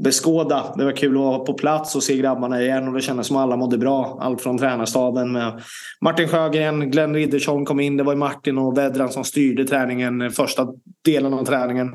[0.02, 0.74] beskåda.
[0.76, 3.37] Det var kul att vara på plats och se grabbarna igen och det kändes som
[3.37, 4.18] att alla mådde bra.
[4.20, 5.62] Allt från tränarstaben med
[6.00, 7.96] Martin Sjögren, Glenn Riddersholm kom in.
[7.96, 10.68] Det var Martin och Vedran som styrde träningen, första
[11.05, 11.88] delen av träningen.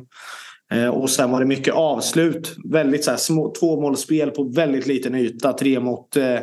[0.71, 2.55] Eh, och sen var det mycket avslut.
[2.71, 5.53] Väldigt så här, små, tvåmålsspel på väldigt liten yta.
[5.53, 6.39] Tre mot eh,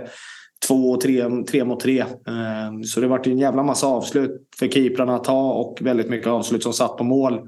[0.68, 2.00] två och tre, tre mot tre.
[2.00, 6.28] Eh, så det vart en jävla massa avslut för keeprarna att ta och väldigt mycket
[6.28, 7.40] avslut som satt på mål.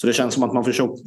[0.00, 0.64] Så det känns som att man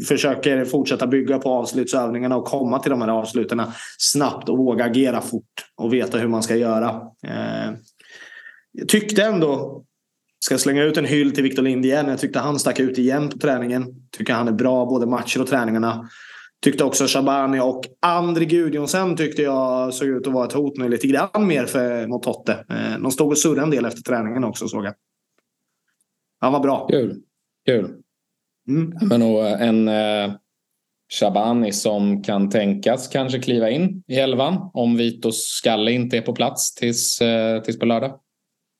[0.07, 3.61] försöker fortsätta bygga på avslutsövningarna och komma till de här avsluten
[3.97, 6.89] snabbt och våga agera fort och veta hur man ska göra.
[7.27, 7.73] Eh,
[8.71, 9.83] jag tyckte ändå,
[10.45, 12.07] ska slänga ut en hyll till Victor Lind igen.
[12.07, 13.85] Jag tyckte han stack ut igen på träningen.
[14.17, 16.09] Tycker han är bra både matcher och träningarna.
[16.63, 20.89] Tyckte också Shabani och André Gudjonsen tyckte jag såg ut att vara ett hot nu
[20.89, 22.65] lite grann mer för, mot Totte.
[22.69, 24.93] Eh, de stod och surrade en del efter träningen också såg jag.
[26.39, 26.87] Han var bra.
[26.87, 27.21] Kul.
[27.65, 27.95] Kul.
[28.67, 28.93] Mm.
[29.01, 30.33] Men och en eh,
[31.19, 36.33] Shabani som kan tänkas kanske kliva in i elvan om Vitos skalle inte är på
[36.33, 38.19] plats tills, eh, tills på lördag.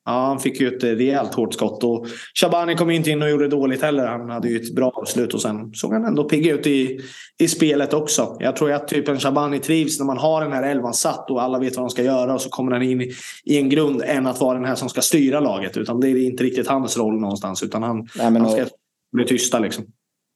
[0.05, 1.83] Ja, han fick ju ett rejält hårt skott.
[1.83, 2.07] Och
[2.41, 4.07] Shabani kom inte in och gjorde dåligt heller.
[4.07, 6.99] Han hade ju ett bra avslut och sen såg han ändå pigg ut i,
[7.39, 8.37] i spelet också.
[8.39, 11.41] Jag tror att typ en Shabani trivs när man har den här elvan satt och
[11.41, 13.11] alla vet vad de ska göra och så kommer han in i,
[13.43, 15.77] i en grund än att vara den här som ska styra laget.
[15.77, 17.63] Utan det är inte riktigt hans roll någonstans.
[17.63, 18.69] Utan han, Nej, han ska och,
[19.11, 19.85] bli tysta liksom.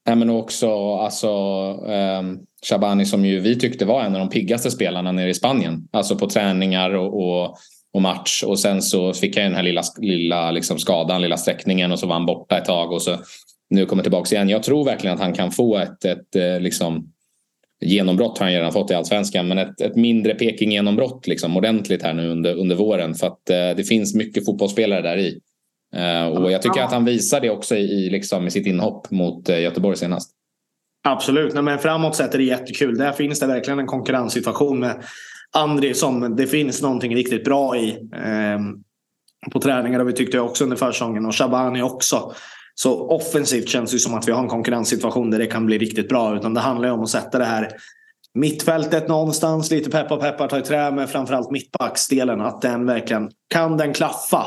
[0.08, 1.30] Nej, men också alltså,
[2.19, 5.88] um, Shabani som ju vi tyckte var en av de piggaste spelarna nere i Spanien.
[5.91, 7.58] Alltså på träningar och, och
[7.96, 11.92] och match och sen så fick han den här lilla, lilla liksom skadan, lilla sträckningen
[11.92, 13.18] och så var han borta ett tag och så
[13.70, 14.50] nu kommer tillbaka igen.
[14.50, 17.14] Jag tror verkligen att han kan få ett, ett eh, liksom,
[17.82, 22.14] genombrott har han redan fått i allsvenskan men ett, ett mindre Peking-genombrott liksom, ordentligt här
[22.14, 25.40] nu under, under våren för att eh, det finns mycket fotbollsspelare där i.
[25.96, 29.50] Eh, och jag tycker att han visar det också i, liksom, i sitt inhopp mot
[29.50, 30.32] eh, Göteborg senast.
[31.08, 32.98] Absolut, Nej, men framåt sett är det jättekul.
[32.98, 35.04] Där finns det verkligen en konkurrenssituation med
[35.56, 37.89] Andri som det finns någonting riktigt bra i.
[38.13, 38.60] Eh,
[39.52, 42.34] på träningar och vi tyckte också under försäsongen och Shabani också.
[42.76, 46.10] Så offensivt känns det som att vi har en konkurrenssituation där det kan bli riktigt
[46.10, 46.36] bra.
[46.36, 47.72] Utan det handlar om att sätta det här
[48.34, 49.72] mittfältet någonstans.
[49.72, 52.41] Lite peppar peppar ta i trä med framförallt mittbacksdelen.
[52.41, 54.46] Att den verkligen kan den klaffa.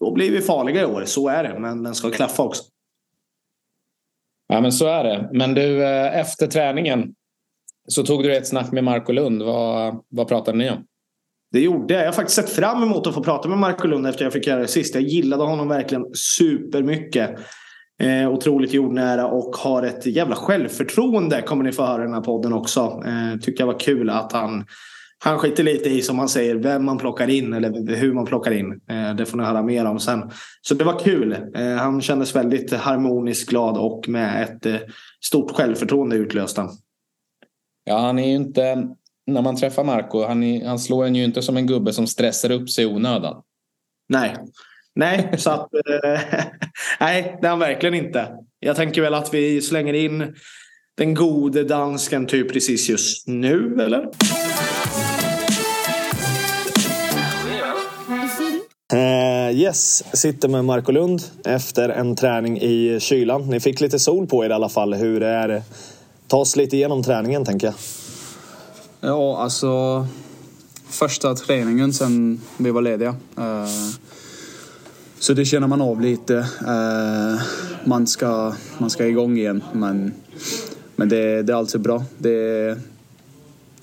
[0.00, 1.04] Då blir vi farliga i år.
[1.04, 1.58] Så är det.
[1.58, 2.62] Men den ska klaffa också.
[4.48, 5.28] Ja men så är det.
[5.32, 7.14] Men du eh, efter träningen
[7.90, 9.42] så tog du ett snack med Marco Lund.
[9.42, 10.84] Vad, vad pratade ni om?
[11.52, 12.02] Det gjorde jag.
[12.02, 14.46] Jag har faktiskt sett fram emot att få prata med Marco Lund efter jag fick
[14.46, 14.94] göra det sist.
[14.94, 17.30] Jag gillade honom verkligen supermycket.
[18.02, 22.20] Eh, otroligt jordnära och har ett jävla självförtroende kommer ni få höra i den här
[22.20, 22.80] podden också.
[22.80, 24.64] Eh, tycker jag var kul att han
[25.24, 28.50] han skiter lite i som man säger vem man plockar in eller hur man plockar
[28.50, 28.80] in.
[28.90, 30.30] Eh, det får ni höra mer om sen.
[30.62, 31.32] Så det var kul.
[31.54, 34.76] Eh, han kändes väldigt harmonisk, glad och med ett eh,
[35.24, 36.68] stort självförtroende utlöst han.
[37.90, 38.88] Ja, han är ju inte...
[39.26, 42.06] När man träffar Marco, han, är, han slår en ju inte som en gubbe som
[42.06, 43.42] stressar upp sig i onödan.
[44.08, 44.36] Nej,
[44.94, 45.68] nej, så att...
[47.00, 48.28] nej, det är han verkligen inte.
[48.60, 50.34] Jag tänker väl att vi slänger in
[50.96, 54.08] den gode dansken typ precis just nu, eller?
[58.92, 63.48] Uh, yes, sitter med Marco Lund efter en träning i kylan.
[63.48, 64.94] Ni fick lite sol på er i alla fall.
[64.94, 65.62] Hur är det?
[66.30, 67.74] Ta oss lite igenom träningen tänker jag.
[69.00, 70.06] Ja, alltså
[70.88, 73.16] första träningen sen vi var lediga.
[73.36, 73.66] Eh,
[75.18, 76.36] så det känner man av lite.
[76.66, 77.42] Eh,
[77.84, 80.14] man, ska, man ska igång igen men,
[80.96, 82.04] men det, det är alltid bra.
[82.18, 82.78] Det,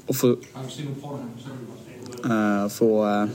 [0.07, 0.31] att få,
[2.25, 3.27] eh, få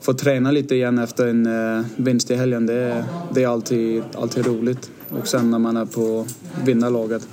[0.00, 4.90] få träna lite igen efter en vinst i helgen, det, det är alltid, alltid roligt.
[5.08, 6.26] Och sen när man är på
[6.64, 7.28] vinnarlaget,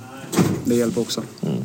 [0.66, 1.22] det hjälper också.
[1.42, 1.64] Mm.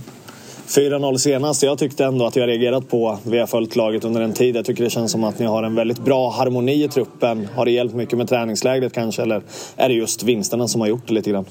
[0.68, 1.64] 4-0 senast.
[1.64, 4.56] Jag tyckte ändå att jag reagerat på, vi har följt laget under en tid.
[4.56, 7.48] Jag tycker det känns som att ni har en väldigt bra harmoni i truppen.
[7.56, 9.22] Har det hjälpt mycket med träningslägret kanske?
[9.22, 9.42] Eller
[9.76, 11.46] är det just vinsterna som har gjort det lite grann?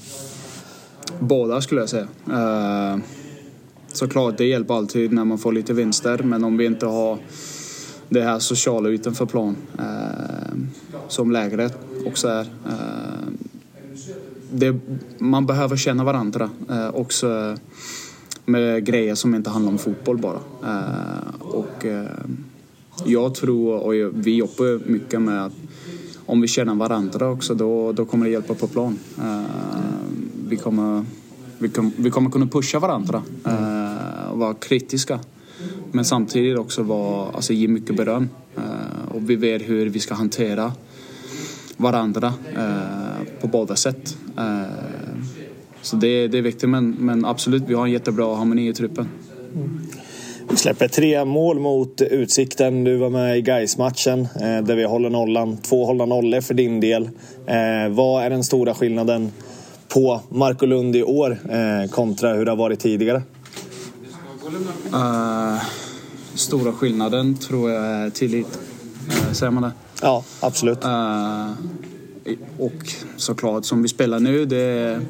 [1.19, 2.07] Båda skulle jag säga.
[2.29, 3.01] Uh,
[3.93, 6.17] såklart, det hjälper alltid när man får lite vinster.
[6.17, 7.17] Men om vi inte har
[8.09, 10.55] det här sociala utanför plan eh,
[11.07, 12.45] som lägret också är.
[14.51, 14.79] Det,
[15.17, 17.57] man behöver känna varandra eh, också
[18.45, 20.39] med grejer som inte handlar om fotboll bara.
[20.63, 22.05] Eh, och eh,
[23.05, 25.53] jag tror, och vi jobbar mycket med att
[26.25, 28.99] om vi känner varandra också då, då kommer det hjälpa på plan.
[29.17, 29.41] Eh,
[30.47, 31.05] vi, kommer,
[31.57, 35.19] vi, kom, vi kommer kunna pusha varandra eh, och vara kritiska.
[35.91, 38.29] Men samtidigt också vara, alltså, ge mycket beröm.
[38.55, 40.71] Eh, och vi vet hur vi ska hantera
[41.77, 43.00] varandra eh,
[43.41, 44.17] på båda sätt.
[44.37, 44.63] Uh,
[45.81, 49.07] så det, det är viktigt men, men absolut, vi har en jättebra harmoni i truppen.
[49.55, 49.79] Mm.
[50.49, 52.83] Vi släpper tre mål mot Utsikten.
[52.83, 55.57] Du var med i gais matchen där vi håller nollan.
[55.57, 57.09] Två hållna nollor för din del.
[57.89, 59.31] Vad är den stora skillnaden
[59.93, 61.37] på Marco Lund i år
[61.87, 63.21] kontra hur det har varit tidigare?
[64.93, 65.61] Uh,
[66.33, 68.59] stora skillnaden tror jag är tillit.
[69.07, 69.71] Uh, säger man det?
[70.01, 70.85] Ja, absolut.
[70.85, 71.51] Uh,
[72.59, 75.01] och såklart, som vi spelar nu, det är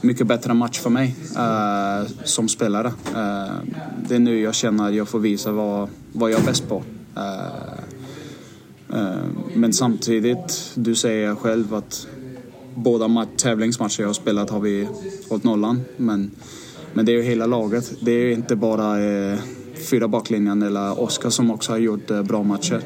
[0.00, 2.88] mycket bättre match för mig uh, som spelare.
[2.88, 3.54] Uh,
[4.08, 6.82] det är nu jag känner att jag får visa vad, vad jag är bäst på.
[8.92, 12.06] Eh, men samtidigt, du säger själv att
[12.74, 14.88] båda tävlingsmatcher jag har spelat har vi
[15.28, 15.80] hållit nollan.
[15.96, 16.30] Men,
[16.92, 17.92] men det är ju hela laget.
[18.00, 19.38] Det är ju inte bara eh,
[19.90, 22.82] fyra baklinjen eller Oskar som också har gjort bra matcher.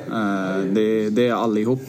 [0.75, 1.81] Det, det, är allihop.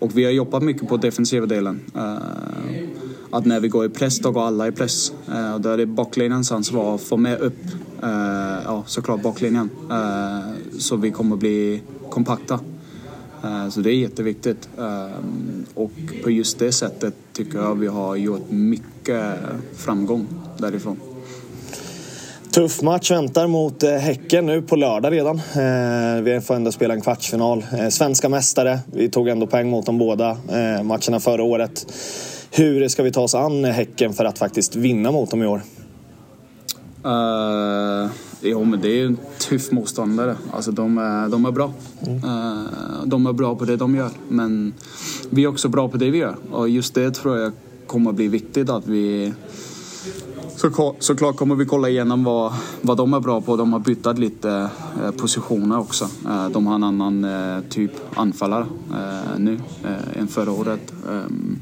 [0.00, 1.80] Och vi har jobbat mycket på defensiva delen.
[1.94, 2.16] Eh,
[3.30, 5.12] att när vi går i press, då går alla i press.
[5.32, 7.64] Eh, och då är det baklinjens ansvar att få med upp,
[8.02, 8.08] eh,
[8.64, 9.70] ja såklart baklinjen.
[10.78, 12.60] så vi kommer bli kompakta.
[13.70, 14.68] Så det är jätteviktigt.
[15.74, 19.34] Och på just det sättet tycker jag vi har gjort mycket
[19.76, 20.26] framgång
[20.58, 21.09] därifrån.
[22.52, 25.36] Tuff match väntar mot eh, Häcken nu på lördag redan.
[25.36, 27.64] Eh, vi får ändå spela en kvartsfinal.
[27.90, 28.78] Svenska mästare.
[28.92, 30.36] Vi tog ändå poäng mot de båda
[30.82, 31.86] matcherna förra året.
[32.50, 35.62] Hur ska vi ta oss an Häcken för att faktiskt vinna mot dem i år?
[37.06, 38.10] Uh,
[38.42, 40.36] jo, men det är en tuff motståndare.
[40.52, 41.72] Alltså, de, är, de är bra.
[42.06, 42.24] Mm.
[42.24, 42.64] Uh,
[43.04, 44.10] de är bra på det de gör.
[44.28, 44.74] Men
[45.30, 46.36] vi är också bra på det vi gör.
[46.50, 47.52] Och just det tror jag
[47.86, 49.32] kommer bli viktigt att vi...
[50.60, 53.56] Så, såklart kommer vi kolla igenom vad, vad de är bra på.
[53.56, 54.70] De har byttat lite
[55.02, 56.04] eh, positioner också.
[56.04, 60.92] Eh, de har en annan eh, typ anfallare eh, nu eh, än förra året.
[61.08, 61.60] Ehm,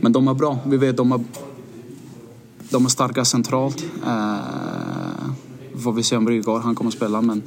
[0.00, 0.58] men de är bra.
[0.66, 1.20] Vi vet de är
[2.70, 3.84] de är starka centralt.
[4.06, 4.36] Eh,
[5.82, 7.22] får vi se om Rygaard han kommer att spela.
[7.22, 7.42] Men,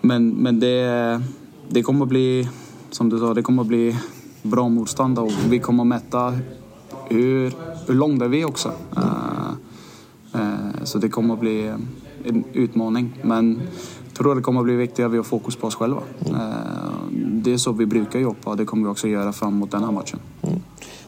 [0.00, 1.20] men, men det,
[1.68, 2.48] det kommer att bli,
[2.90, 3.96] som du sa, det kommer att bli
[4.42, 6.38] bra motstånd och vi kommer att mäta
[7.08, 7.52] hur,
[7.86, 8.72] hur långt är vi också.
[8.96, 9.21] Eh,
[10.84, 11.72] så det kommer att bli
[12.24, 13.18] en utmaning.
[13.22, 13.60] Men
[14.06, 16.02] jag tror det kommer att bli viktigt att vi har fokus på oss själva.
[16.26, 19.70] Eh, det är så vi brukar jobba och det kommer vi också göra fram mot
[19.70, 20.18] den här matchen.
[20.42, 20.60] Mm.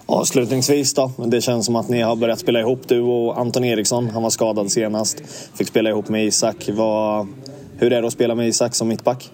[0.06, 1.12] Avslutningsvis då.
[1.26, 4.10] Det känns som att ni har börjat spela ihop du och Anton Eriksson.
[4.10, 5.22] Han var skadad senast.
[5.54, 6.70] Fick spela ihop med Isak.
[6.72, 7.26] Vad,
[7.76, 9.32] hur är det att spela med Isak som mittback?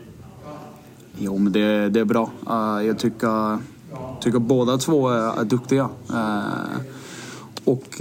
[1.18, 2.30] Jo, men det, det är bra.
[2.50, 3.58] Uh, jag tycker,
[4.20, 5.88] tycker båda två är, duktiga.
[7.64, 8.00] Och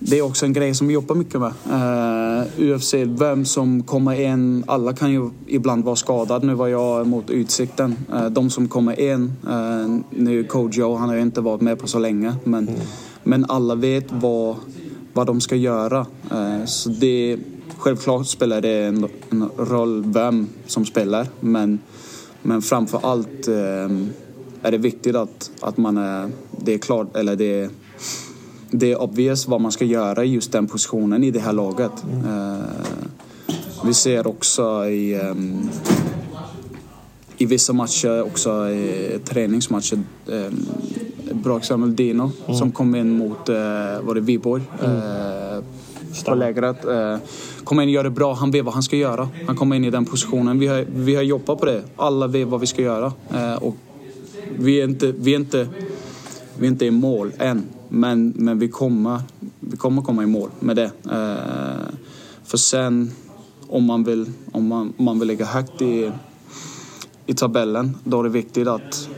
[0.00, 1.52] det är också en grej som vi jobbar mycket med.
[1.70, 4.64] Uh, eh, UFC, vem som kommer in.
[4.66, 6.46] Alla kan ju ibland vara skadade.
[6.46, 7.96] Nu var jag mot Utsikten.
[8.12, 9.32] Uh, de som kommer in.
[9.48, 12.34] Uh, nu Kojo, han har ju inte varit med på så länge.
[12.44, 12.80] Men, mm.
[13.22, 14.56] men alla vet vad,
[15.12, 16.06] vad de ska göra.
[16.32, 17.38] Uh, så det,
[17.78, 21.26] självklart spelar det en, en, roll vem som spelar.
[21.40, 21.78] Men,
[22.42, 23.48] men framför allt
[24.62, 27.70] är det viktigt att, att man är, det är klart, eller det är
[28.70, 31.92] det är obvious vad man ska göra i just den positionen i det här laget.
[32.12, 32.60] Mm.
[33.84, 35.70] vi ser också i, um,
[37.38, 40.66] i vissa matcher, också i träningsmatcher, um,
[41.32, 42.58] bra exempel Dino mm.
[42.58, 43.54] som kom in mot, uh,
[44.02, 44.62] var det Viborg?
[44.84, 44.96] Mm.
[44.96, 45.64] Uh,
[46.26, 46.76] på lägret.
[47.64, 48.34] Kommer in och gör det bra.
[48.34, 49.28] Han vet vad han ska göra.
[49.46, 50.58] Han kommer in i den positionen.
[50.58, 51.82] Vi har, vi har jobbat på det.
[51.96, 53.12] Alla vet vad vi ska göra.
[53.60, 53.76] Och
[54.58, 55.68] vi är inte, vi är inte,
[56.58, 57.64] vi är inte i mål än.
[57.88, 59.20] Men, men vi, kommer,
[59.60, 60.90] vi kommer komma i mål med det.
[61.10, 61.94] Eh,
[62.44, 63.10] för sen
[63.68, 66.12] om man vill, om man, om man vill ligga högt i,
[67.26, 69.08] i tabellen då är det viktigt att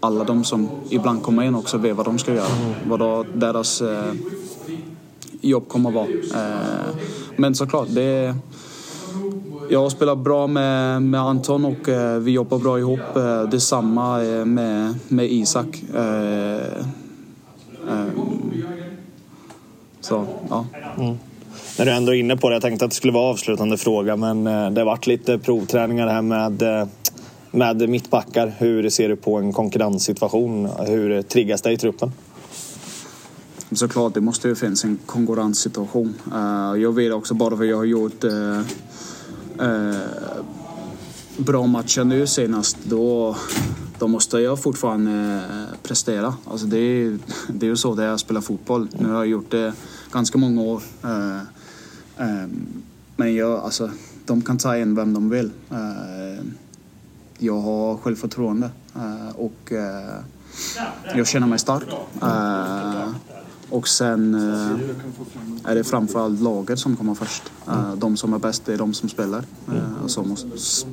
[0.00, 2.74] alla de som ibland kommer in också vet vad de ska göra.
[2.88, 4.12] Vad deras eh,
[5.40, 6.08] jobb kommer att vara.
[6.44, 6.94] Eh,
[7.36, 8.34] men såklart, det är,
[9.70, 13.16] jag spelar bra med, med Anton och eh, vi jobbar bra ihop.
[13.16, 15.82] Eh, detsamma eh, med, med Isak.
[15.94, 16.86] Eh,
[20.00, 20.66] så, ja.
[20.98, 21.18] Mm.
[21.78, 24.16] När du ändå är inne på det, jag tänkte att det skulle vara avslutande fråga
[24.16, 26.88] men eh, det har varit lite provträningar här med, eh,
[27.50, 28.54] med mittbackar.
[28.58, 30.68] Hur ser du på en konkurrenssituation?
[30.86, 32.12] Hur triggas det i truppen?
[33.72, 36.14] Såklart, det måste ju finnas en konkurrenssituation.
[36.34, 38.24] Eh, jag vet också, bara för att jag har gjort
[41.36, 43.36] bra matcher nu senast, då
[44.00, 46.34] då måste jag fortfarande eh, prestera.
[46.50, 48.88] Alltså det, är, det är ju så det är att spela fotboll.
[48.98, 49.72] Nu har jag gjort det
[50.12, 50.82] ganska många år.
[51.04, 51.40] Eh,
[52.16, 52.82] ehm,
[53.16, 53.90] men jag, alltså,
[54.26, 55.50] de kan ta in vem de vill.
[55.70, 56.44] Eh,
[57.38, 58.70] jag har självförtroende
[59.34, 59.72] och
[61.14, 61.84] jag känner mig stark.
[63.70, 67.42] Och sen eh, är det framförallt laget som kommer först.
[67.68, 69.44] Eh, de som är bäst är de som spelar.
[69.68, 70.48] Eh, så måste,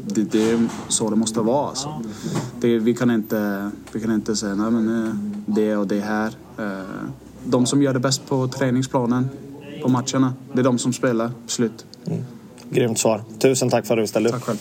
[0.05, 1.67] det, det, är så det måste vara.
[1.67, 2.01] Alltså.
[2.59, 6.33] Det, vi, kan inte, vi kan inte säga nej men det och det här.
[7.45, 9.29] De som gör det bäst på träningsplanen,
[9.81, 11.31] på matcherna, det är de som spelar.
[11.47, 11.85] Slut.
[12.05, 12.23] Mm.
[12.69, 13.23] Grymt svar.
[13.39, 14.35] Tusen tack för att du ställde upp.
[14.35, 14.57] Tack själv.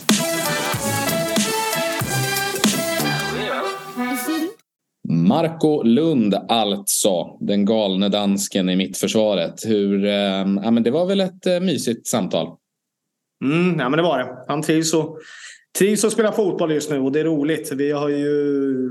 [5.27, 9.65] Marco Lund alltså, den galne dansken i mittförsvaret.
[9.65, 10.11] Hur, eh,
[10.63, 12.47] ja, men det var väl ett eh, mysigt samtal?
[13.43, 14.37] Mm, ja, men det var det.
[14.47, 15.19] Han trivs och,
[15.77, 17.71] trivs att spela fotboll just nu och det är roligt.
[17.71, 18.89] Vi har ju,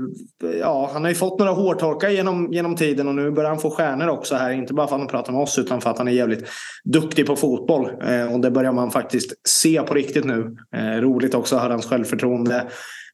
[0.59, 3.69] ja, han har ju fått några hårtorkar genom, genom tiden och nu börjar han få
[3.69, 4.51] stjärnor också här.
[4.51, 6.47] Inte bara för att han pratar med oss utan för att han är jävligt
[6.83, 7.85] duktig på fotboll.
[7.85, 10.55] Eh, och det börjar man faktiskt se på riktigt nu.
[10.75, 12.67] Eh, roligt också att höra hans självförtroende.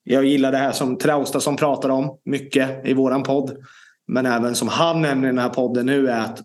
[0.04, 3.58] Jag gillar det här som Traustason pratar om mycket i våran podd.
[4.08, 6.44] Men även som han nämner i den här podden nu är att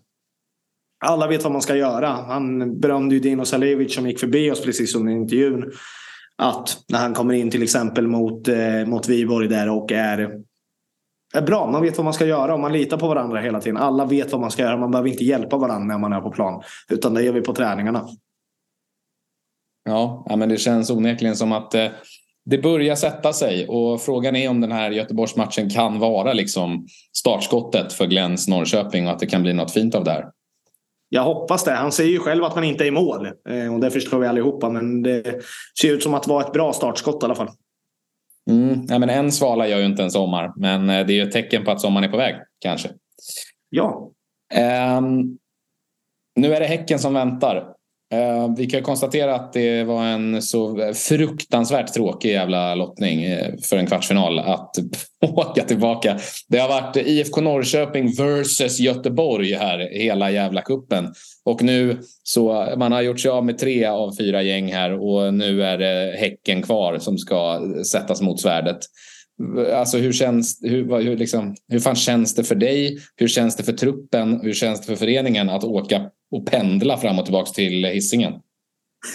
[1.05, 2.07] alla vet vad man ska göra.
[2.07, 5.71] Han berömde ju Dino Salevic som gick förbi oss precis under intervjun.
[6.35, 10.41] Att när han kommer in till exempel mot, eh, mot Viborg där och är,
[11.33, 11.71] är bra.
[11.71, 13.77] Man vet vad man ska göra och man litar på varandra hela tiden.
[13.77, 14.77] Alla vet vad man ska göra.
[14.77, 16.63] Man behöver inte hjälpa varandra när man är på plan.
[16.89, 18.07] Utan det gör vi på träningarna.
[19.85, 21.87] Ja, men det känns onekligen som att eh,
[22.49, 26.87] det börjar sätta sig och frågan är om den här Göteborgsmatchen kan vara liksom
[27.17, 30.25] startskottet för Glens Norrköping och att det kan bli något fint av det här.
[31.09, 31.71] Jag hoppas det.
[31.71, 33.25] Han säger ju själv att man inte är i mål.
[33.49, 34.69] Eh, och det förstår vi allihopa.
[34.69, 35.41] Men det
[35.81, 37.49] ser ut som att vara ett bra startskott i alla fall.
[38.49, 40.53] Mm, ja, men en svala gör ju inte en sommar.
[40.55, 42.35] Men eh, det är ju ett tecken på att sommaren är på väg.
[42.59, 42.89] Kanske.
[43.69, 44.11] Ja.
[44.97, 45.37] Um,
[46.35, 47.73] nu är det Häcken som väntar.
[48.13, 53.77] Eh, vi kan konstatera att det var en så fruktansvärt tråkig jävla lottning eh, för
[53.77, 54.71] en kvartsfinal att
[55.21, 56.17] åka tillbaka.
[56.47, 61.13] Det har varit IFK Norrköping versus Göteborg här hela jävla kuppen
[61.45, 65.33] Och nu så man har gjort sig av med tre av fyra gäng här och
[65.33, 68.79] nu är det Häcken kvar som ska sättas mot svärdet.
[69.73, 72.97] Alltså hur känns hur, hur, liksom, hur fan känns det för dig?
[73.15, 74.39] Hur känns det för truppen?
[74.43, 76.01] Hur känns det för föreningen att åka
[76.31, 78.33] och pendla fram och tillbaka till hissingen?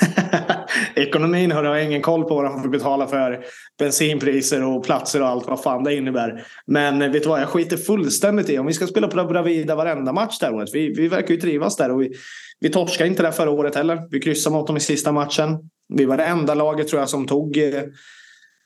[0.94, 3.44] Ekonomin har jag ingen koll på vad de får betala för
[3.78, 6.46] bensinpriser och platser och allt vad fan det innebär.
[6.66, 9.74] Men eh, vet du vad, jag skiter fullständigt i om vi ska spela på Bravida
[9.74, 10.68] varenda match där året.
[10.72, 12.12] Vi, vi verkar ju trivas där och vi,
[12.60, 14.02] vi torskade inte där förra året heller.
[14.10, 15.70] Vi kryssade mot dem i sista matchen.
[15.94, 17.82] Vi var det enda laget tror jag som tog eh,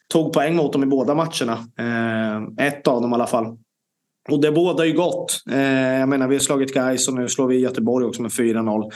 [0.08, 1.52] tog poäng mot dem i båda matcherna.
[1.78, 3.56] Eh, ett av dem i alla fall.
[4.30, 5.42] Och det båda ju gott.
[5.50, 8.90] Eh, jag menar, vi har slagit Gais och nu slår vi Göteborg också med 4-0.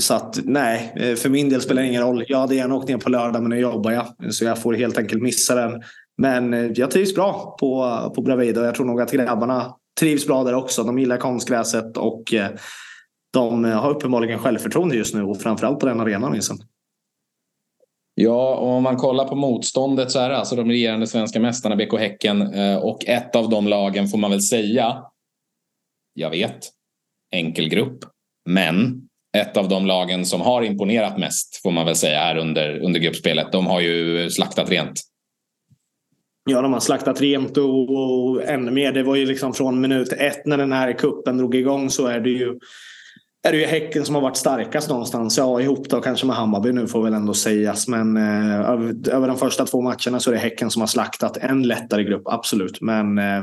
[0.00, 2.24] Så att nej, eh, för min del spelar det ingen roll.
[2.28, 4.34] Jag hade gärna åkt ner på lördag men nu jobbar jag.
[4.34, 5.82] Så jag får helt enkelt missa den.
[6.18, 10.26] Men eh, jag trivs bra på, på Bravida och jag tror nog att grabbarna trivs
[10.26, 10.82] bra där också.
[10.82, 12.50] De gillar konstgräset och eh,
[13.32, 16.60] de har uppenbarligen självförtroende just nu och framförallt på den arenan Vincent.
[18.18, 21.76] Ja, och om man kollar på motståndet så är det alltså de regerande svenska mästarna
[21.76, 25.02] BK Häcken eh, och ett av de lagen får man väl säga,
[26.14, 26.58] jag vet,
[27.32, 27.98] enkel grupp,
[28.48, 32.78] men ett av de lagen som har imponerat mest får man väl säga här under,
[32.78, 33.52] under gruppspelet.
[33.52, 35.00] De har ju slaktat rent.
[36.50, 38.92] Ja, de har slaktat rent och, och ännu mer.
[38.92, 42.20] Det var ju liksom från minut ett när den här kuppen drog igång så är
[42.20, 42.58] det ju
[43.46, 45.38] är det ju Häcken som har varit starkast någonstans.
[45.38, 47.88] Ja, ihop då kanske med Hammarby nu får väl ändå sägas.
[47.88, 51.36] Men eh, över, över de första två matcherna så är det Häcken som har slaktat
[51.36, 52.80] en lättare grupp, absolut.
[52.80, 53.42] Men eh,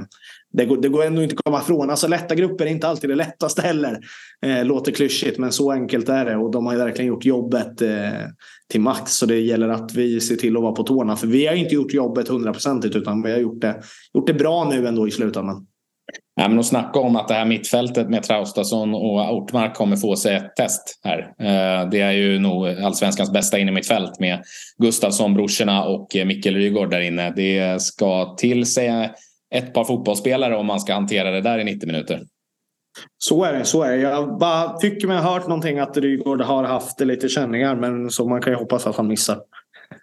[0.53, 1.89] det, går, det går ändå inte att komma ifrån.
[1.89, 3.99] Alltså lätta grupper är inte alltid det lättaste heller.
[4.45, 6.35] Eh, låter klyschigt, men så enkelt är det.
[6.35, 7.89] Och de har ju verkligen gjort jobbet eh,
[8.71, 9.11] till max.
[9.11, 11.15] Så det gäller att vi ser till att vara på tårna.
[11.15, 13.83] För vi har inte gjort jobbet hundraprocentigt utan vi har gjort det,
[14.13, 15.67] gjort det bra nu ändå i slutändan.
[16.35, 20.15] Ja, men att snacka om att det här mittfältet med Traustason och Ortmark kommer få
[20.15, 21.19] sig ett test här.
[21.19, 24.43] Eh, det är ju nog allsvenskans bästa innermittfält med
[24.77, 27.33] Gustafsson, brorsorna och Mikkel Rygaard där inne.
[27.35, 29.11] Det ska till sig
[29.55, 32.21] ett par fotbollsspelare om man ska hantera det där i 90 minuter.
[33.17, 33.65] Så är det.
[33.65, 33.97] Så är det.
[33.97, 38.27] Jag bara tycker mig ha hört någonting att Rygaard har haft lite känningar men så
[38.27, 39.37] man kan ju hoppas att han missar.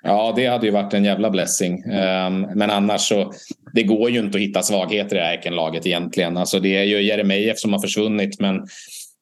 [0.03, 1.83] Ja, det hade ju varit en jävla blessing.
[1.83, 3.33] Ehm, men annars så,
[3.75, 6.37] det går ju inte att hitta svagheter i det här Häckenlaget egentligen.
[6.37, 8.67] Alltså det är ju Jeremejeff som har försvunnit, men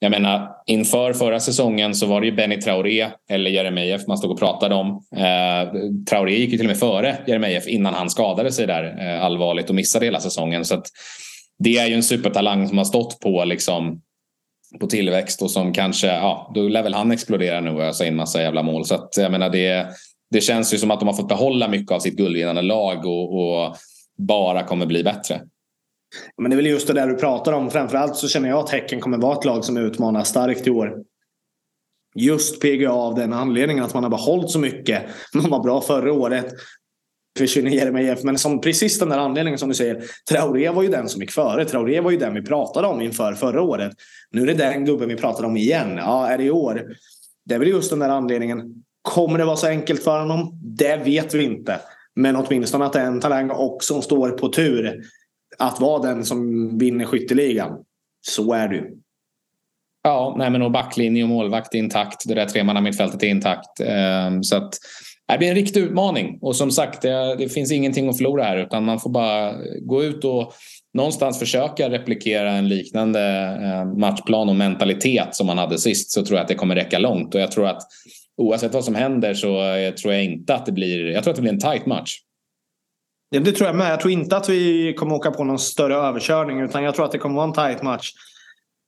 [0.00, 4.30] jag menar, inför förra säsongen så var det ju Benny Traoré eller Jeremejeff man stod
[4.30, 5.04] och pratade om.
[5.16, 5.72] Eh,
[6.10, 9.68] Traoré gick ju till och med före Jeremejeff innan han skadade sig där eh, allvarligt
[9.68, 10.64] och missade hela säsongen.
[10.64, 10.82] Så
[11.58, 14.00] det är ju en supertalang som har stått på liksom
[14.80, 18.16] på tillväxt och som kanske, ja, då lär väl han explodera nu och ösa in
[18.16, 18.84] massa jävla mål.
[18.84, 19.86] Så att jag menar det,
[20.30, 23.38] det känns ju som att de har fått behålla mycket av sitt guldvinnande lag och,
[23.38, 23.76] och
[24.18, 25.40] bara kommer bli bättre.
[26.42, 27.70] Men det är väl just det där du pratar om.
[27.70, 31.02] Framförallt så känner jag att Häcken kommer vara ett lag som utmanar starkt i år.
[32.14, 35.02] Just PGA av den anledningen att man har behållit så mycket.
[35.34, 36.46] Man var bra förra året.
[37.38, 38.22] Försvinner Jeremejeff.
[38.22, 40.04] Men som precis den där anledningen som du säger.
[40.30, 41.64] Traoré var ju den som gick före.
[41.64, 43.92] Traoré var ju den vi pratade om inför förra året.
[44.30, 45.96] Nu är det den gubben vi pratar om igen.
[45.96, 46.86] Ja, är det i år?
[47.44, 48.84] Det är väl just den där anledningen.
[49.02, 50.60] Kommer det vara så enkelt för honom?
[50.62, 51.80] Det vet vi inte.
[52.18, 55.04] Men åtminstone att det är en talang och som står på tur.
[55.58, 57.72] att vara den som vinner skytteligan.
[58.26, 58.84] Så är det ju.
[60.02, 62.28] Ja, nej men och backlinje och målvakt är intakt.
[62.28, 63.80] Det där tremannamittfältet är intakt.
[63.80, 64.74] Ehm, så att
[65.28, 66.38] det blir en riktig utmaning.
[66.40, 70.04] Och som sagt, det, det, finns ingenting att förlora här utan man får bara gå
[70.04, 70.52] ut och
[70.94, 76.36] någonstans försöka replikera en liknande ehm, matchplan och mentalitet som man hade sist så tror
[76.36, 77.34] jag att det kommer räcka långt.
[77.34, 77.82] Och jag tror att
[78.38, 81.36] oavsett vad som händer så eh, tror jag inte att det blir, jag tror att
[81.36, 82.18] det blir en tight match.
[83.30, 83.92] Ja, det tror jag med.
[83.92, 87.12] Jag tror inte att vi kommer åka på någon större överkörning utan jag tror att
[87.12, 88.12] det kommer vara en tight match.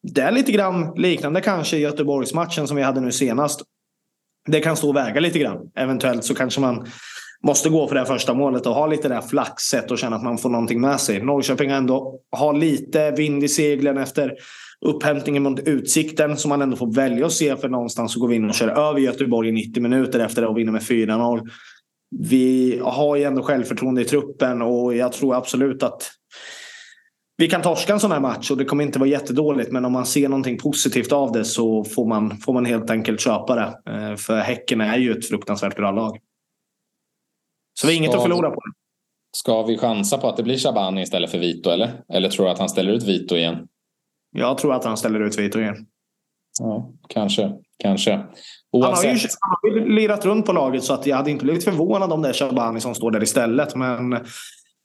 [0.03, 3.63] Det är lite grann liknande kanske i Göteborgsmatchen som vi hade nu senast.
[4.49, 5.71] Det kan stå och väga lite grann.
[5.77, 6.87] Eventuellt så kanske man
[7.47, 10.23] måste gå för det första målet och ha lite det här flaxet och känna att
[10.23, 11.23] man får någonting med sig.
[11.23, 14.35] Norrköping ändå har lite vind i seglen efter
[14.87, 18.37] upphämtningen mot Utsikten som man ändå får välja att se för någonstans så går vi
[18.37, 21.49] in och kör över Göteborg i 90 minuter efter det och vinner med 4-0.
[22.19, 26.11] Vi har ju ändå självförtroende i truppen och jag tror absolut att
[27.37, 29.73] vi kan torska en sån här match och det kommer inte vara jättedåligt.
[29.73, 33.21] Men om man ser någonting positivt av det så får man, får man helt enkelt
[33.21, 33.93] köpa det.
[33.93, 36.19] Eh, för Häcken är ju ett fruktansvärt bra lag.
[37.81, 38.61] Så vi har inget att förlora på.
[39.37, 42.03] Ska vi chansa på att det blir Shabani istället för Vito eller?
[42.13, 43.69] Eller tror du att han ställer ut Vito igen?
[44.33, 45.87] Jag tror att han ställer ut Vito igen.
[46.59, 47.53] Ja, kanske.
[47.79, 48.25] Kanske.
[48.73, 49.05] Oavsett.
[49.05, 51.65] Han har ju han har lirat runt på laget så att jag hade inte blivit
[51.65, 53.77] förvånad om det är Shabani som står där istället.
[53.77, 54.19] Men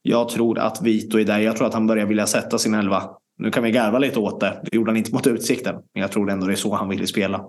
[0.02, 1.40] jag tror att Vito är där.
[1.40, 3.04] Jag tror att han börjar vilja sätta sin elva.
[3.38, 4.62] Nu kan vi garva lite åt det.
[4.64, 5.76] Det gjorde han inte mot Utsikten.
[5.94, 7.46] Men jag tror ändå det är så han vill spela.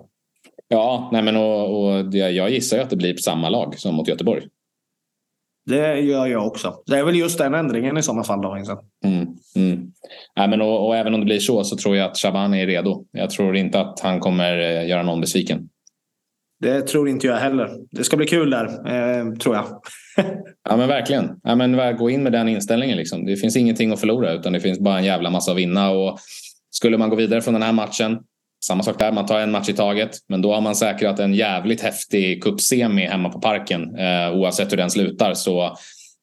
[0.67, 3.95] Ja, nej men och, och det, jag gissar ju att det blir samma lag som
[3.95, 4.43] mot Göteborg.
[5.67, 6.73] Det gör jag också.
[6.85, 8.41] Det är väl just den ändringen i sådana fall.
[8.41, 9.91] Då, mm, mm.
[10.35, 12.67] Nej, men och, och, även om det blir så så tror jag att Shabani är
[12.67, 13.05] redo.
[13.11, 15.69] Jag tror inte att han kommer eh, göra någon besviken.
[16.59, 17.69] Det tror inte jag heller.
[17.91, 19.65] Det ska bli kul där, eh, tror jag.
[20.69, 21.39] ja men verkligen.
[21.43, 22.97] Ja, men gå in med den inställningen.
[22.97, 23.25] Liksom.
[23.25, 25.89] Det finns ingenting att förlora utan det finns bara en jävla massa att vinna.
[25.89, 26.19] Och
[26.69, 28.19] skulle man gå vidare från den här matchen
[28.65, 30.11] samma sak där, man tar en match i taget.
[30.29, 33.95] Men då har man säkrat en jävligt häftig cupsemi hemma på parken.
[33.95, 35.77] Eh, oavsett hur den slutar så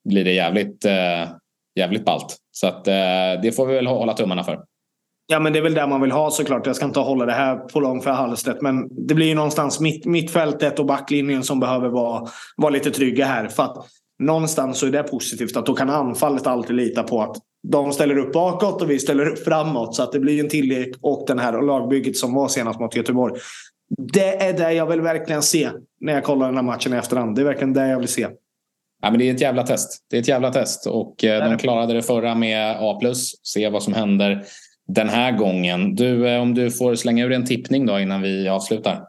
[0.05, 1.29] blir det jävligt, eh,
[1.77, 2.37] jävligt ballt.
[2.53, 4.61] Så att, eh, det får vi väl hålla tummarna för.
[5.27, 6.67] Ja, men det är väl där man vill ha såklart.
[6.67, 8.63] Jag ska inte hålla det här på långt för halvsträtt.
[8.63, 13.27] Men det blir ju någonstans mitt, mittfältet och backlinjen som behöver vara, vara lite trygga
[13.27, 13.49] här.
[13.49, 13.87] För att
[14.19, 18.19] någonstans så är det positivt att då kan anfallet alltid lita på att de ställer
[18.19, 19.95] upp bakåt och vi ställer upp framåt.
[19.95, 23.35] Så att det blir en tillek och den här lagbygget som var senast mot Göteborg.
[24.13, 27.37] Det är det jag vill verkligen se när jag kollar den här matchen i efterhand.
[27.37, 28.27] Det är verkligen det jag vill se.
[29.03, 29.99] Ja, men det är ett jävla test.
[30.11, 30.87] Det är ett jävla test.
[30.87, 33.01] Och eh, de klarade det förra med A+.
[33.43, 34.45] Se vad som händer
[34.89, 35.95] den här gången.
[35.95, 39.01] Du, eh, om du får slänga ur en tippning då innan vi avslutar.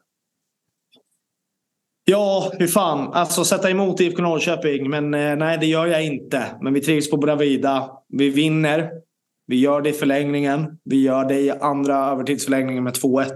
[2.07, 3.13] Ja, hur fan.
[3.13, 4.89] Alltså sätta emot IFK Norrköping.
[4.89, 6.57] Men eh, nej, det gör jag inte.
[6.61, 7.91] Men vi trivs på Bravida.
[8.07, 8.91] Vi vinner.
[9.47, 10.79] Vi gör det i förlängningen.
[10.83, 13.31] Vi gör det i andra övertidsförlängningen med 2-1.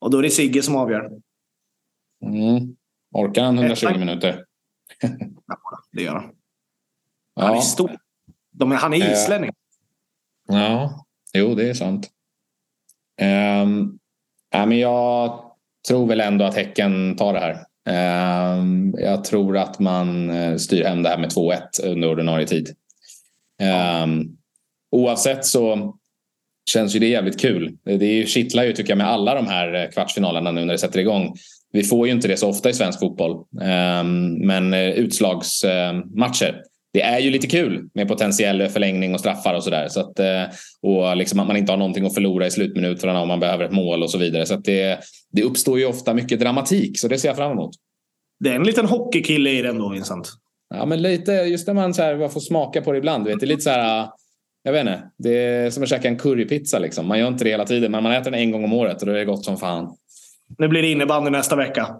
[0.00, 1.10] Och då är det Sigge som avgör.
[2.24, 2.76] Mm.
[3.12, 4.44] Orkar han 120 äh, minuter?
[5.46, 5.58] ja,
[5.92, 6.30] det gör han.
[7.34, 7.42] Ja.
[7.42, 7.90] Han är stor.
[8.50, 9.50] De han är islänning.
[10.50, 12.10] Äh, ja, jo det är sant.
[13.62, 13.98] Um,
[14.50, 15.45] ja, men jag
[15.88, 17.64] tror väl ändå att Häcken tar det här.
[17.88, 22.74] Ehm, jag tror att man eh, styr hem det här med 2-1 under ordinarie tid.
[23.62, 24.24] Ehm,
[24.90, 25.94] oavsett så
[26.70, 27.76] känns ju det jävligt kul.
[27.84, 31.00] Det kittlar ju tycker jag med alla de här eh, kvartsfinalerna nu när det sätter
[31.00, 31.34] igång.
[31.72, 33.44] Vi får ju inte det så ofta i svensk fotboll.
[33.62, 36.62] Ehm, men eh, utslagsmatcher
[36.92, 39.88] det är ju lite kul med potentiell förlängning och straffar och sådär.
[39.88, 40.42] Så att, eh,
[40.82, 43.72] och liksom att man inte har någonting att förlora i slutminuterna om man behöver ett
[43.72, 44.46] mål och så vidare.
[44.46, 44.98] Så att det,
[45.32, 47.70] det uppstår ju ofta mycket dramatik, så det ser jag fram emot.
[48.40, 50.28] Det är en liten hockeykille i den då, Vincent.
[50.74, 53.26] Ja, men lite just när man så här, får smaka på det ibland.
[53.26, 54.08] Vet, det är lite så här,
[54.62, 56.78] jag vet inte, det är som att käka en currypizza.
[56.78, 57.06] Liksom.
[57.06, 59.06] Man gör inte det hela tiden, men man äter den en gång om året och
[59.06, 59.96] då är det gott som fan.
[60.58, 61.96] Nu blir det innebandy nästa vecka.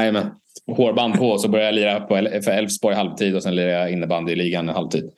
[0.00, 0.30] Jajamän
[0.66, 2.14] hårband på så börjar jag lira på,
[2.44, 5.10] för Elfsborg halvtid och sen lirar jag innebandy i ligan halvtid.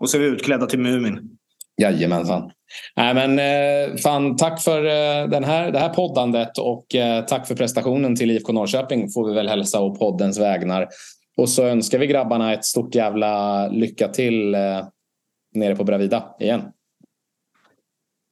[0.00, 1.38] Och så är vi utklädda till Mumin.
[1.82, 2.50] Jajamensan.
[2.96, 7.46] Nej, men, eh, fan, tack för eh, den här, det här poddandet och eh, tack
[7.46, 10.88] för prestationen till IFK Norrköping får vi väl hälsa å poddens vägnar.
[11.36, 14.86] Och så önskar vi grabbarna ett stort jävla lycka till eh,
[15.54, 16.62] nere på Bravida igen.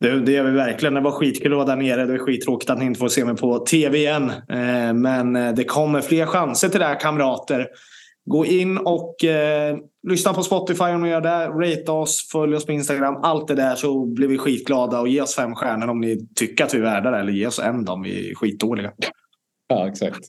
[0.01, 0.95] Det, det gör vi verkligen.
[0.95, 2.07] Det var skitkul att vara där nere.
[2.07, 4.31] Det är skittråkigt att ni inte får se mig på tv igen.
[4.31, 7.69] Eh, men eh, det kommer fler chanser till det här kamrater.
[8.31, 9.77] Gå in och eh,
[10.09, 11.49] lyssna på Spotify om ni gör det.
[11.49, 13.17] Rate oss, följ oss på Instagram.
[13.23, 15.01] Allt det där så blir vi skitglada.
[15.01, 17.19] Och ge oss fem stjärnor om ni tycker att vi är värda det.
[17.19, 18.93] Eller ge oss en om vi är skitdåliga.
[19.69, 20.21] Ja, exakt.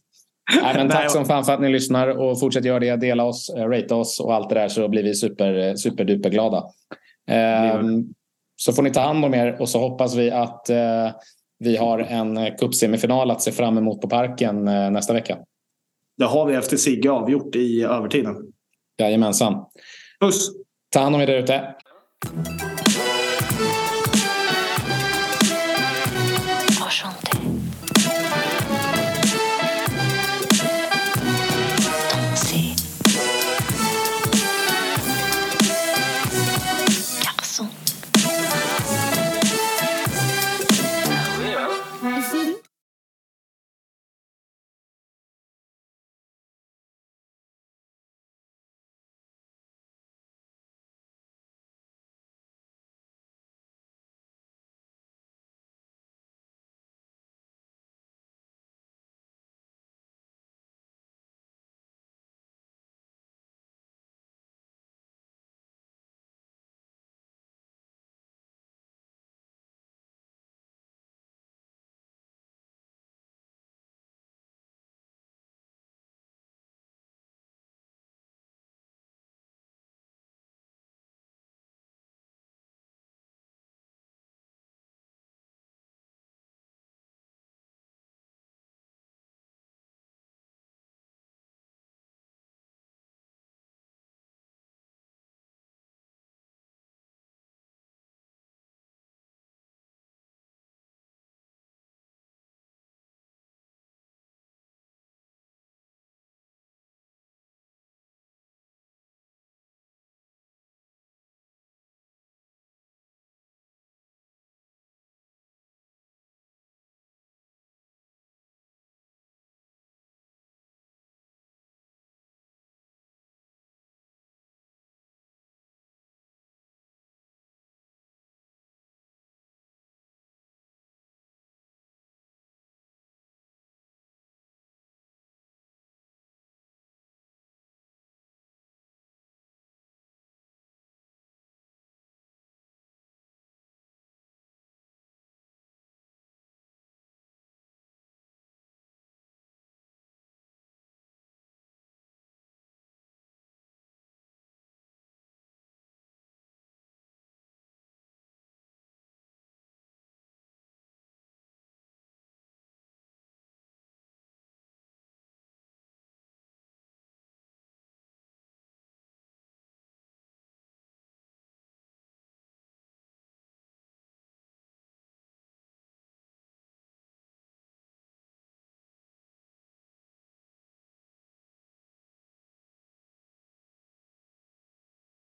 [0.61, 2.95] Nej, men tack som fan för att ni lyssnar och fortsätt göra det.
[2.95, 6.63] Dela oss, rate oss och allt det där så blir vi super, superduper glada.
[8.57, 11.11] Så får ni ta hand om er och så hoppas vi att eh,
[11.59, 15.37] vi har en cupsemifinal att se fram emot på Parken eh, nästa vecka.
[16.17, 18.35] Det har vi efter Sigge avgjort i övertiden.
[18.97, 19.65] Jajamensan.
[20.19, 20.49] Puss!
[20.89, 21.75] Ta hand om er där ute.